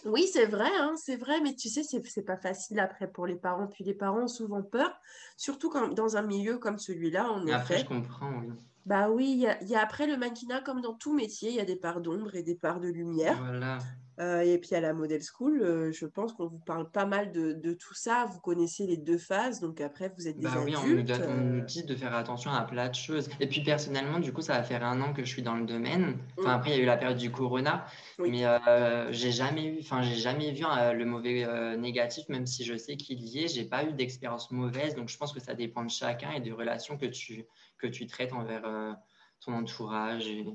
Oui, 0.07 0.29
c'est 0.33 0.47
vrai, 0.47 0.71
hein, 0.79 0.95
c'est 0.97 1.17
vrai, 1.17 1.41
mais 1.41 1.55
tu 1.55 1.69
sais, 1.69 1.83
c'est, 1.83 2.23
pas 2.23 2.37
facile 2.37 2.79
après 2.79 3.11
pour 3.11 3.27
les 3.27 3.37
parents. 3.37 3.67
Puis 3.67 3.85
les 3.85 3.95
parents 3.95 4.25
ont 4.25 4.29
souvent 4.29 4.63
peur, 4.63 4.99
surtout 5.37 5.69
quand, 5.69 5.89
dans 5.89 6.17
un 6.17 6.23
milieu 6.23 6.59
comme 6.59 6.79
celui-là. 6.79 7.31
En 7.31 7.47
après, 7.49 7.79
je 7.81 7.87
comprends, 7.87 8.41
oui. 8.41 8.53
Bah 8.87 9.11
oui, 9.11 9.45
il 9.61 9.69
y 9.69 9.75
a, 9.75 9.81
après 9.81 10.07
le 10.07 10.17
mannequinat, 10.17 10.61
comme 10.61 10.81
dans 10.81 10.95
tout 10.95 11.13
métier, 11.13 11.51
il 11.51 11.57
y 11.57 11.61
a 11.61 11.65
des 11.65 11.75
parts 11.75 12.01
d'ombre 12.01 12.37
et 12.37 12.45
des 12.45 12.55
parts 12.55 12.79
de 12.79 12.89
lumière. 12.89 13.37
Voilà. 13.43 13.79
Euh, 14.19 14.41
et 14.41 14.57
puis 14.59 14.75
à 14.75 14.81
la 14.81 14.95
Model 14.95 15.21
School, 15.23 15.61
euh, 15.61 15.93
je 15.93 16.07
pense 16.07 16.33
qu'on 16.33 16.47
vous 16.47 16.59
parle 16.59 16.91
pas 16.91 17.05
mal 17.05 17.33
de, 17.33 17.53
de, 17.53 17.75
tout 17.75 17.93
ça. 17.93 18.27
Vous 18.33 18.41
connaissez 18.41 18.87
les 18.87 18.97
deux 18.97 19.19
phases, 19.19 19.61
donc 19.61 19.81
après 19.83 20.11
vous 20.17 20.27
êtes 20.27 20.39
des 20.39 20.45
bah 20.45 20.53
adultes. 20.53 20.79
Oui, 20.79 20.93
on 21.29 21.37
nous, 21.37 21.61
dit 21.61 21.85
de 21.85 21.95
faire 21.95 22.15
attention 22.15 22.51
à 22.51 22.63
plein 22.63 22.89
de 22.89 22.95
choses. 22.95 23.29
Et 23.41 23.47
puis 23.47 23.63
personnellement, 23.63 24.19
du 24.19 24.33
coup, 24.33 24.41
ça 24.41 24.55
va 24.55 24.63
faire 24.63 24.85
un 24.85 25.03
an 25.03 25.13
que 25.13 25.23
je 25.23 25.29
suis 25.29 25.43
dans 25.43 25.57
le 25.57 25.67
domaine. 25.67 26.17
Enfin, 26.39 26.49
mm. 26.49 26.59
après, 26.59 26.71
il 26.71 26.77
y 26.77 26.81
a 26.81 26.83
eu 26.83 26.87
la 26.87 26.97
période 26.97 27.19
du 27.19 27.31
Corona, 27.31 27.85
mais 28.19 28.47
euh, 28.47 29.13
j'ai 29.13 29.33
jamais 29.33 29.67
eu, 29.67 29.79
enfin, 29.81 30.01
j'ai 30.01 30.17
jamais 30.17 30.53
vu 30.53 30.65
le 30.65 31.05
mauvais 31.05 31.77
négatif, 31.77 32.29
même 32.31 32.47
si 32.47 32.65
je 32.65 32.77
sais 32.77 32.97
qu'il 32.97 33.21
y 33.21 33.45
est. 33.45 33.49
J'ai 33.49 33.65
pas 33.65 33.85
eu 33.85 33.93
d'expérience 33.93 34.51
mauvaise, 34.51 34.95
donc 34.95 35.11
je 35.11 35.19
pense 35.19 35.33
que 35.35 35.41
ça 35.41 35.55
dépend 35.55 35.85
de 35.85 35.91
chacun 35.91 36.31
et 36.33 36.41
des 36.41 36.53
relations 36.53 36.97
que 36.97 37.07
tu 37.07 37.45
que 37.79 37.87
tu 37.87 38.07
traites 38.07 38.33
envers 38.33 38.97
ton 39.41 39.53
entourage 39.53 40.27
et, 40.27 40.47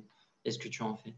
et 0.45 0.51
ce 0.51 0.57
que 0.57 0.67
tu 0.67 0.81
en 0.81 0.95
fais. 0.95 1.13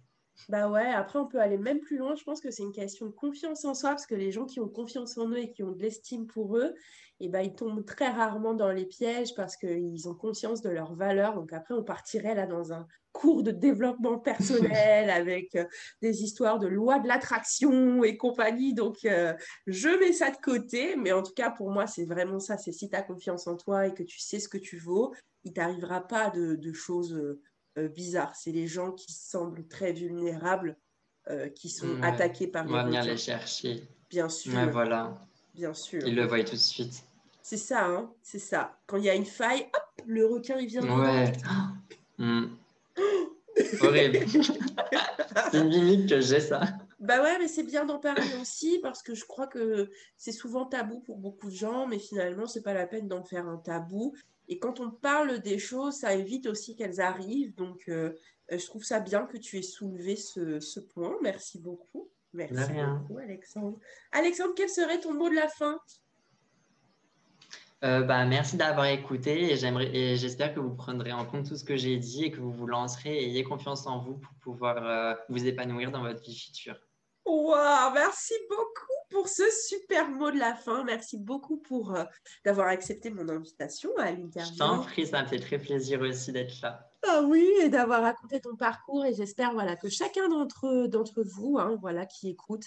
Bah 0.49 0.69
ouais, 0.69 0.87
après 0.87 1.19
on 1.19 1.27
peut 1.27 1.39
aller 1.39 1.57
même 1.57 1.79
plus 1.79 1.97
loin. 1.97 2.15
Je 2.15 2.23
pense 2.23 2.41
que 2.41 2.51
c'est 2.51 2.63
une 2.63 2.71
question 2.71 3.05
de 3.05 3.11
confiance 3.11 3.65
en 3.65 3.73
soi, 3.73 3.91
parce 3.91 4.05
que 4.05 4.15
les 4.15 4.31
gens 4.31 4.45
qui 4.45 4.59
ont 4.59 4.67
confiance 4.67 5.17
en 5.17 5.29
eux 5.29 5.37
et 5.37 5.51
qui 5.51 5.63
ont 5.63 5.71
de 5.71 5.81
l'estime 5.81 6.27
pour 6.27 6.57
eux, 6.57 6.73
et 7.19 7.27
eh 7.27 7.29
ben, 7.29 7.41
ils 7.41 7.53
tombent 7.53 7.85
très 7.85 8.09
rarement 8.09 8.53
dans 8.53 8.71
les 8.71 8.85
pièges 8.85 9.33
parce 9.35 9.55
qu'ils 9.55 10.09
ont 10.09 10.15
conscience 10.15 10.61
de 10.61 10.69
leurs 10.69 10.93
valeurs. 10.95 11.35
Donc 11.35 11.53
après, 11.53 11.73
on 11.73 11.83
partirait 11.83 12.35
là 12.35 12.47
dans 12.47 12.73
un 12.73 12.85
cours 13.13 13.43
de 13.43 13.51
développement 13.51 14.17
personnel 14.17 15.09
avec 15.09 15.55
euh, 15.55 15.63
des 16.01 16.23
histoires 16.23 16.59
de 16.59 16.67
loi 16.67 16.99
de 16.99 17.07
l'attraction 17.07 18.03
et 18.03 18.17
compagnie. 18.17 18.73
Donc 18.73 19.05
euh, 19.05 19.33
je 19.67 19.87
mets 19.99 20.11
ça 20.11 20.31
de 20.31 20.37
côté, 20.37 20.95
mais 20.97 21.11
en 21.13 21.21
tout 21.21 21.33
cas 21.33 21.51
pour 21.51 21.71
moi, 21.71 21.87
c'est 21.87 22.05
vraiment 22.05 22.39
ça. 22.39 22.57
C'est 22.57 22.73
si 22.73 22.89
tu 22.89 22.95
as 22.95 23.03
confiance 23.03 23.47
en 23.47 23.55
toi 23.55 23.87
et 23.87 23.93
que 23.93 24.03
tu 24.03 24.19
sais 24.19 24.39
ce 24.39 24.49
que 24.49 24.57
tu 24.57 24.77
vaux, 24.77 25.13
il 25.45 25.53
t'arrivera 25.53 26.05
pas 26.05 26.29
de, 26.29 26.55
de 26.55 26.73
choses 26.73 27.13
euh, 27.13 27.39
euh, 27.77 27.87
bizarre. 27.87 28.35
C'est 28.35 28.51
les 28.51 28.67
gens 28.67 28.91
qui 28.91 29.11
semblent 29.11 29.67
très 29.67 29.93
vulnérables, 29.93 30.77
euh, 31.29 31.49
qui 31.49 31.69
sont 31.69 32.01
attaqués 32.01 32.47
par 32.47 32.65
les 32.65 32.69
On 32.69 32.73
va 32.73 32.83
venir 32.83 33.03
les 33.03 33.17
chercher. 33.17 33.83
Bien 34.09 34.29
sûr. 34.29 34.53
voilà. 34.71 35.17
Bien 35.53 35.73
sûr. 35.73 36.01
Ils 36.05 36.15
le 36.15 36.25
voient 36.25 36.43
tout 36.43 36.51
de 36.51 36.57
suite. 36.57 37.03
C'est 37.41 37.57
ça, 37.57 37.85
hein 37.85 38.11
c'est 38.21 38.39
ça. 38.39 38.77
Quand 38.87 38.97
il 38.97 39.03
y 39.03 39.09
a 39.09 39.15
une 39.15 39.25
faille, 39.25 39.67
hop, 39.73 40.05
le 40.05 40.25
requin, 40.25 40.57
il 40.59 40.67
vient. 40.67 40.99
Ouais. 40.99 41.31
Hmm. 42.19 42.45
Horrible. 43.81 44.19
c'est 44.29 45.57
une 45.59 45.69
limite 45.69 46.07
que 46.07 46.21
j'ai 46.21 46.39
ça. 46.39 46.61
Bah 46.99 47.21
ouais, 47.21 47.37
mais 47.39 47.47
c'est 47.47 47.63
bien 47.63 47.85
d'en 47.85 47.99
parler 47.99 48.35
aussi 48.39 48.79
parce 48.81 49.03
que 49.03 49.13
je 49.13 49.25
crois 49.25 49.47
que 49.47 49.91
c'est 50.15 50.31
souvent 50.31 50.65
tabou 50.65 50.99
pour 50.99 51.17
beaucoup 51.17 51.49
de 51.49 51.55
gens, 51.55 51.87
mais 51.87 51.99
finalement, 51.99 52.45
c'est 52.45 52.61
pas 52.61 52.73
la 52.73 52.87
peine 52.87 53.07
d'en 53.07 53.23
faire 53.23 53.47
un 53.47 53.57
tabou. 53.57 54.15
Et 54.47 54.59
quand 54.59 54.79
on 54.79 54.91
parle 54.91 55.39
des 55.39 55.57
choses, 55.57 55.95
ça 55.95 56.13
évite 56.13 56.47
aussi 56.47 56.75
qu'elles 56.75 56.99
arrivent. 56.99 57.55
Donc, 57.55 57.83
euh, 57.87 58.13
euh, 58.51 58.57
je 58.57 58.65
trouve 58.65 58.83
ça 58.83 58.99
bien 58.99 59.25
que 59.25 59.37
tu 59.37 59.57
aies 59.57 59.63
soulevé 59.63 60.15
ce, 60.15 60.79
point. 60.79 61.15
Merci 61.21 61.59
beaucoup. 61.59 62.09
Merci 62.33 62.71
beaucoup, 62.73 63.19
Alexandre. 63.19 63.79
Alexandre, 64.11 64.53
quel 64.55 64.69
serait 64.69 64.99
ton 64.99 65.13
mot 65.13 65.29
de 65.29 65.35
la 65.35 65.47
fin? 65.47 65.79
Euh, 67.83 68.01
bah, 68.01 68.25
merci 68.25 68.57
d'avoir 68.57 68.87
écouté 68.87 69.51
et, 69.51 70.15
j'espère 70.15 70.53
que 70.53 70.59
vous 70.59 70.73
prendrez 70.73 71.11
en 71.11 71.25
compte 71.25 71.47
tout 71.47 71.55
ce 71.55 71.65
que 71.65 71.75
j'ai 71.75 71.97
dit 71.97 72.25
et 72.25 72.31
que 72.31 72.39
vous 72.39 72.51
vous 72.51 72.65
lancerez 72.65 73.13
et 73.13 73.25
ayez 73.25 73.43
confiance 73.43 73.85
en 73.85 73.99
vous 73.99 74.15
pour 74.15 74.33
pouvoir 74.35 75.17
vous 75.29 75.45
épanouir 75.45 75.91
dans 75.91 76.01
votre 76.01 76.21
vie 76.21 76.35
future. 76.35 76.79
Wow, 77.25 77.93
merci 77.93 78.33
beaucoup 78.49 78.93
pour 79.09 79.29
ce 79.29 79.43
super 79.67 80.09
mot 80.09 80.31
de 80.31 80.39
la 80.39 80.55
fin. 80.55 80.83
Merci 80.83 81.17
beaucoup 81.17 81.57
pour 81.57 81.95
euh, 81.95 82.03
d'avoir 82.43 82.67
accepté 82.67 83.09
mon 83.09 83.27
invitation 83.29 83.91
à 83.97 84.11
l'interview. 84.11 84.53
Je 84.53 84.57
t'en 84.57 84.81
prie, 84.81 85.07
ça 85.07 85.23
me 85.23 85.27
fait 85.27 85.39
très 85.39 85.57
plaisir 85.57 86.01
aussi 86.01 86.31
d'être 86.31 86.61
là. 86.61 86.92
Ah 87.05 87.21
oui, 87.21 87.45
et 87.61 87.67
d'avoir 87.67 88.01
raconté 88.01 88.39
ton 88.39 88.55
parcours. 88.55 89.05
Et 89.05 89.13
j'espère 89.13 89.51
voilà, 89.51 89.75
que 89.75 89.89
chacun 89.89 90.29
d'entre, 90.29 91.23
vous 91.23 91.57
hein, 91.59 91.77
voilà, 91.81 92.05
qui 92.05 92.29
écoute 92.29 92.63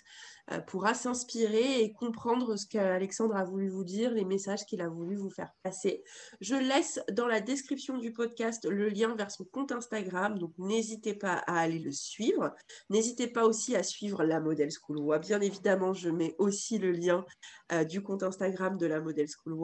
euh, 0.53 0.61
pourra 0.61 0.92
s'inspirer 0.92 1.81
et 1.81 1.92
comprendre 1.94 2.57
ce 2.57 2.66
qu'Alexandre 2.66 3.35
a 3.35 3.44
voulu 3.44 3.70
vous 3.70 3.85
dire, 3.85 4.11
les 4.12 4.27
messages 4.27 4.66
qu'il 4.66 4.83
a 4.83 4.88
voulu 4.88 5.16
vous 5.16 5.31
faire 5.31 5.55
passer. 5.62 6.05
Je 6.42 6.55
laisse 6.55 7.01
dans 7.11 7.27
la 7.27 7.40
description 7.40 7.96
du 7.96 8.12
podcast 8.12 8.66
le 8.66 8.90
lien 8.90 9.14
vers 9.16 9.31
son 9.31 9.44
compte 9.44 9.72
Instagram, 9.72 10.38
donc 10.38 10.53
n'hésitez 10.59 11.14
pas 11.14 11.37
à 11.46 11.59
aller 11.61 11.79
le 11.79 11.92
suivre. 11.92 12.55
N'hésitez 12.90 13.29
pas 13.29 13.46
aussi 13.46 13.75
à 13.75 13.83
suivre 13.83 14.22
la 14.22 14.40
Model 14.40 14.68
School 14.70 15.18
Bien 15.18 15.40
évidemment, 15.40 15.94
je 15.94 16.11
mets 16.11 16.35
aussi 16.38 16.79
le 16.79 16.92
lien 16.92 17.25
euh, 17.72 17.85
du 17.85 18.03
compte 18.03 18.22
Instagram 18.22 18.77
de 18.77 18.87
la 18.87 19.01
Model 19.01 19.27
School 19.29 19.55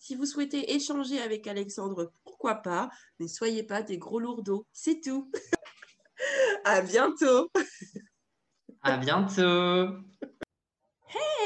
si 0.00 0.14
vous 0.14 0.24
souhaitez 0.24 0.74
échanger 0.74 1.20
avec 1.20 1.46
Alexandre, 1.46 2.12
pourquoi 2.24 2.56
pas, 2.56 2.90
ne 3.20 3.26
soyez 3.26 3.62
pas 3.62 3.82
des 3.82 3.98
gros 3.98 4.18
lourdeaux. 4.18 4.66
C'est 4.72 5.00
tout. 5.00 5.30
à 6.64 6.80
bientôt. 6.80 7.50
à 8.82 8.96
bientôt. 8.96 9.98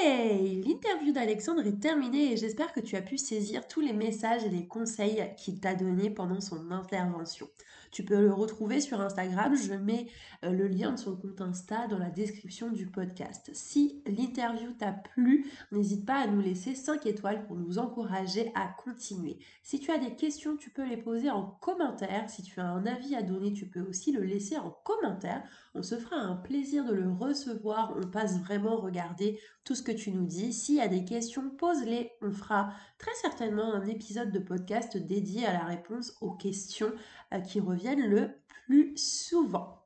Hey 0.01 0.63
L'interview 0.63 1.13
d'Alexandre 1.13 1.67
est 1.67 1.81
terminée 1.81 2.33
et 2.33 2.37
j'espère 2.37 2.73
que 2.73 2.81
tu 2.81 2.95
as 2.95 3.03
pu 3.03 3.19
saisir 3.19 3.67
tous 3.67 3.81
les 3.81 3.93
messages 3.93 4.45
et 4.45 4.51
les 4.51 4.69
conseils 4.69 5.35
qu'il 5.37 5.59
t'a 5.59 5.75
donnés 5.75 6.11
pendant 6.11 6.41
son 6.41 6.71
intervention. 6.71 7.49
Tu 7.95 8.03
peux 8.03 8.21
le 8.21 8.33
retrouver 8.33 8.81
sur 8.81 9.01
Instagram. 9.01 9.55
Je 9.55 9.73
mets 9.73 10.09
euh, 10.45 10.51
le 10.51 10.67
lien 10.67 10.91
de 10.91 10.99
son 10.99 11.15
compte 11.15 11.41
Insta 11.41 11.87
dans 11.87 11.97
la 11.97 12.11
description 12.11 12.73
du 12.73 12.87
podcast. 12.87 13.53
Si 13.53 14.03
l'interview 14.05 14.73
t'a 14.73 14.91
plu, 14.91 15.47
n'hésite 15.71 16.05
pas 16.05 16.17
à 16.17 16.27
nous 16.27 16.41
laisser 16.41 16.75
5 16.75 17.07
étoiles 17.07 17.47
pour 17.47 17.55
nous 17.55 17.79
encourager 17.79 18.51
à 18.57 18.67
continuer. 18.67 19.39
Si 19.63 19.79
tu 19.79 19.93
as 19.93 19.99
des 19.99 20.17
questions, 20.17 20.57
tu 20.57 20.71
peux 20.71 20.85
les 20.85 20.97
poser 20.97 21.31
en 21.31 21.57
commentaire. 21.61 22.29
Si 22.29 22.43
tu 22.43 22.59
as 22.59 22.67
un 22.67 22.85
avis 22.85 23.15
à 23.15 23.23
donner, 23.23 23.53
tu 23.53 23.67
peux 23.67 23.83
aussi 23.83 24.11
le 24.11 24.25
laisser 24.25 24.59
en 24.59 24.77
commentaire. 24.83 25.45
On 25.77 25.85
se 25.85 25.95
fera 25.95 26.17
un 26.17 26.35
plaisir 26.35 26.85
de 26.85 26.95
le 26.95 27.09
recevoir. 27.09 27.95
On 27.97 28.09
passe 28.09 28.41
vraiment 28.41 28.77
regarder 28.77 29.39
tout 29.65 29.75
ce 29.75 29.83
que 29.83 29.93
tu 29.93 30.11
nous 30.11 30.27
dis. 30.27 30.53
S'il 30.53 30.77
y 30.77 30.81
a 30.81 30.89
des 30.89 31.05
questions, 31.05 31.51
pose-les. 31.51 32.13
On 32.23 32.31
fera 32.31 32.73
très 32.99 33.15
certainement 33.21 33.73
un 33.73 33.87
épisode 33.87 34.31
de 34.31 34.39
podcast 34.39 34.97
dédié 34.97 35.47
à 35.47 35.53
la 35.53 35.65
réponse 35.65 36.17
aux 36.21 36.33
questions 36.33 36.93
euh, 37.33 37.41
qui 37.41 37.61
reviennent 37.61 38.09
le 38.09 38.31
plus 38.67 38.97
souvent. 38.97 39.84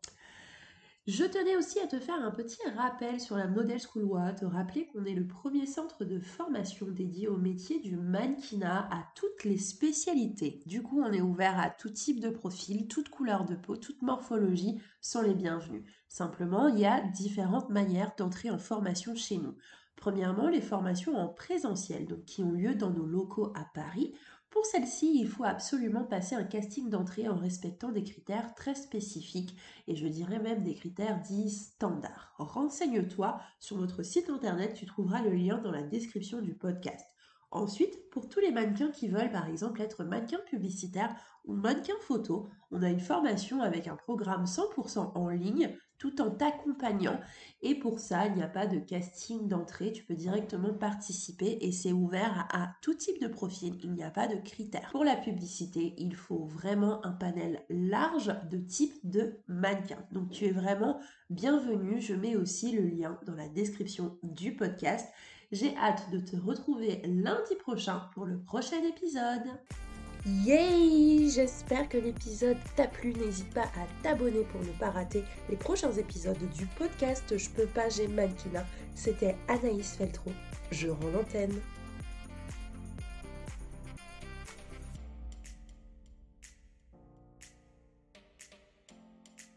Je 1.09 1.25
tenais 1.25 1.57
aussi 1.57 1.81
à 1.81 1.87
te 1.87 1.99
faire 1.99 2.23
un 2.23 2.31
petit 2.31 2.61
rappel 2.77 3.19
sur 3.19 3.39
la 3.39 3.47
Model 3.47 3.81
School 3.81 4.11
te 4.39 4.45
rappeler 4.45 4.89
qu'on 4.89 5.07
est 5.07 5.15
le 5.15 5.27
premier 5.27 5.65
centre 5.65 6.05
de 6.05 6.21
formation 6.21 6.87
dédié 6.87 7.29
au 7.29 7.39
métier 7.39 7.81
du 7.81 7.97
mannequinat 7.97 8.87
à 8.93 9.07
toutes 9.15 9.45
les 9.45 9.57
spécialités. 9.57 10.61
Du 10.67 10.83
coup, 10.83 11.01
on 11.01 11.11
est 11.11 11.23
ouvert 11.23 11.59
à 11.59 11.71
tout 11.71 11.89
type 11.89 12.21
de 12.21 12.29
profil, 12.29 12.89
toute 12.89 13.09
couleur 13.09 13.47
de 13.47 13.55
peau, 13.55 13.79
toute 13.79 14.03
morphologie 14.03 14.83
sont 15.01 15.23
les 15.23 15.33
bienvenus. 15.33 15.83
Simplement, 16.09 16.69
il 16.69 16.81
y 16.81 16.85
a 16.85 17.01
différentes 17.01 17.71
manières 17.71 18.13
d'entrer 18.19 18.51
en 18.51 18.59
formation 18.59 19.15
chez 19.15 19.39
nous. 19.39 19.55
Premièrement, 19.97 20.51
les 20.51 20.61
formations 20.61 21.17
en 21.17 21.29
présentiel, 21.29 22.07
donc 22.07 22.27
qui 22.27 22.45
ont 22.45 22.53
lieu 22.53 22.75
dans 22.75 22.91
nos 22.91 23.07
locaux 23.07 23.51
à 23.57 23.65
Paris, 23.73 24.13
pour 24.51 24.65
celle-ci, 24.65 25.21
il 25.21 25.29
faut 25.29 25.45
absolument 25.45 26.05
passer 26.05 26.35
un 26.35 26.45
casting 26.45 26.89
d'entrée 26.89 27.29
en 27.29 27.37
respectant 27.37 27.93
des 27.93 28.03
critères 28.03 28.55
très 28.55 28.75
spécifiques 28.75 29.55
et 29.87 29.95
je 29.95 30.07
dirais 30.07 30.39
même 30.39 30.63
des 30.63 30.75
critères 30.75 31.21
dits 31.21 31.51
standards. 31.51 32.33
Renseigne-toi 32.39 33.41
sur 33.61 33.77
notre 33.77 34.03
site 34.03 34.31
internet, 34.31 34.75
tu 34.75 34.87
trouveras 34.87 35.23
le 35.23 35.35
lien 35.35 35.59
dans 35.59 35.71
la 35.71 35.83
description 35.83 36.41
du 36.41 36.55
podcast. 36.55 37.07
Ensuite, 37.51 38.11
pour 38.11 38.29
tous 38.29 38.41
les 38.41 38.51
mannequins 38.51 38.91
qui 38.91 39.09
veulent 39.09 39.33
par 39.33 39.47
exemple 39.47 39.81
être 39.81 40.05
mannequin 40.05 40.41
publicitaire 40.47 41.15
ou 41.45 41.55
mannequin 41.55 41.95
photo, 42.01 42.49
on 42.71 42.83
a 42.83 42.91
une 42.91 43.01
formation 43.01 43.63
avec 43.63 43.87
un 43.87 43.97
programme 43.97 44.45
100% 44.45 45.13
en 45.15 45.29
ligne 45.29 45.75
tout 45.99 46.21
en 46.21 46.31
t'accompagnant. 46.31 47.21
Et 47.63 47.75
pour 47.75 47.99
ça, 47.99 48.27
il 48.27 48.35
n'y 48.35 48.43
a 48.43 48.49
pas 48.49 48.67
de 48.67 48.79
casting 48.79 49.49
d'entrée, 49.49 49.93
tu 49.93 50.05
peux 50.05 50.15
directement 50.15 50.73
participer 50.73 51.59
et 51.61 51.73
c'est 51.73 51.93
ouvert 51.93 52.47
à, 52.53 52.75
tout 52.83 52.95
type 52.95 53.21
de 53.21 53.27
profil, 53.29 53.79
il 53.83 53.93
n'y 53.93 54.05
a 54.05 54.11
pas 54.11 54.29
de 54.29 54.37
critères. 54.37 54.91
Pour 54.93 55.05
la 55.05 55.17
publicité, 55.17 55.95
il 55.99 56.15
faut 56.15 56.45
vraiment 56.45 57.05
un 57.05 57.13
panel 57.13 57.65
large 57.69 58.35
de 58.51 58.59
type 58.59 58.95
de 59.05 59.39
mannequin. 59.49 59.99
Donc 60.13 60.31
tu 60.31 60.47
es 60.47 60.53
vraiment 60.53 61.01
bienvenue, 61.31 62.01
je 62.01 62.15
mets 62.15 62.37
aussi 62.37 62.73
le 62.73 62.87
lien 62.87 63.19
dans 63.27 63.35
la 63.35 63.49
description 63.49 64.19
du 64.23 64.55
podcast. 64.55 65.09
J'ai 65.51 65.77
hâte 65.79 66.11
de 66.11 66.19
te 66.19 66.37
retrouver 66.37 67.03
lundi 67.07 67.55
prochain 67.57 68.03
pour 68.15 68.27
le 68.27 68.39
prochain 68.39 68.83
épisode. 68.85 69.49
Yay 70.27 71.29
J'espère 71.31 71.89
que 71.89 71.99
l'épisode 71.99 72.57
t'a 72.75 72.87
plu. 72.87 73.13
N'hésite 73.13 73.53
pas 73.55 73.63
à 73.77 73.87
t'abonner 74.03 74.43
pour 74.53 74.61
ne 74.63 74.73
pas 74.79 74.91
rater 74.91 75.23
les 75.49 75.57
prochains 75.57 75.93
épisodes 75.93 76.39
du 76.57 76.67
podcast 76.67 77.37
Je 77.37 77.49
peux 77.51 77.67
pas, 77.67 77.89
j'ai 77.89 78.09
mannequinat. 78.09 78.67
C'était 78.95 79.37
Anaïs 79.47 79.97
Feltro. 79.97 80.33
Je 80.71 80.89
rends 80.89 81.11
l'antenne. 81.15 81.61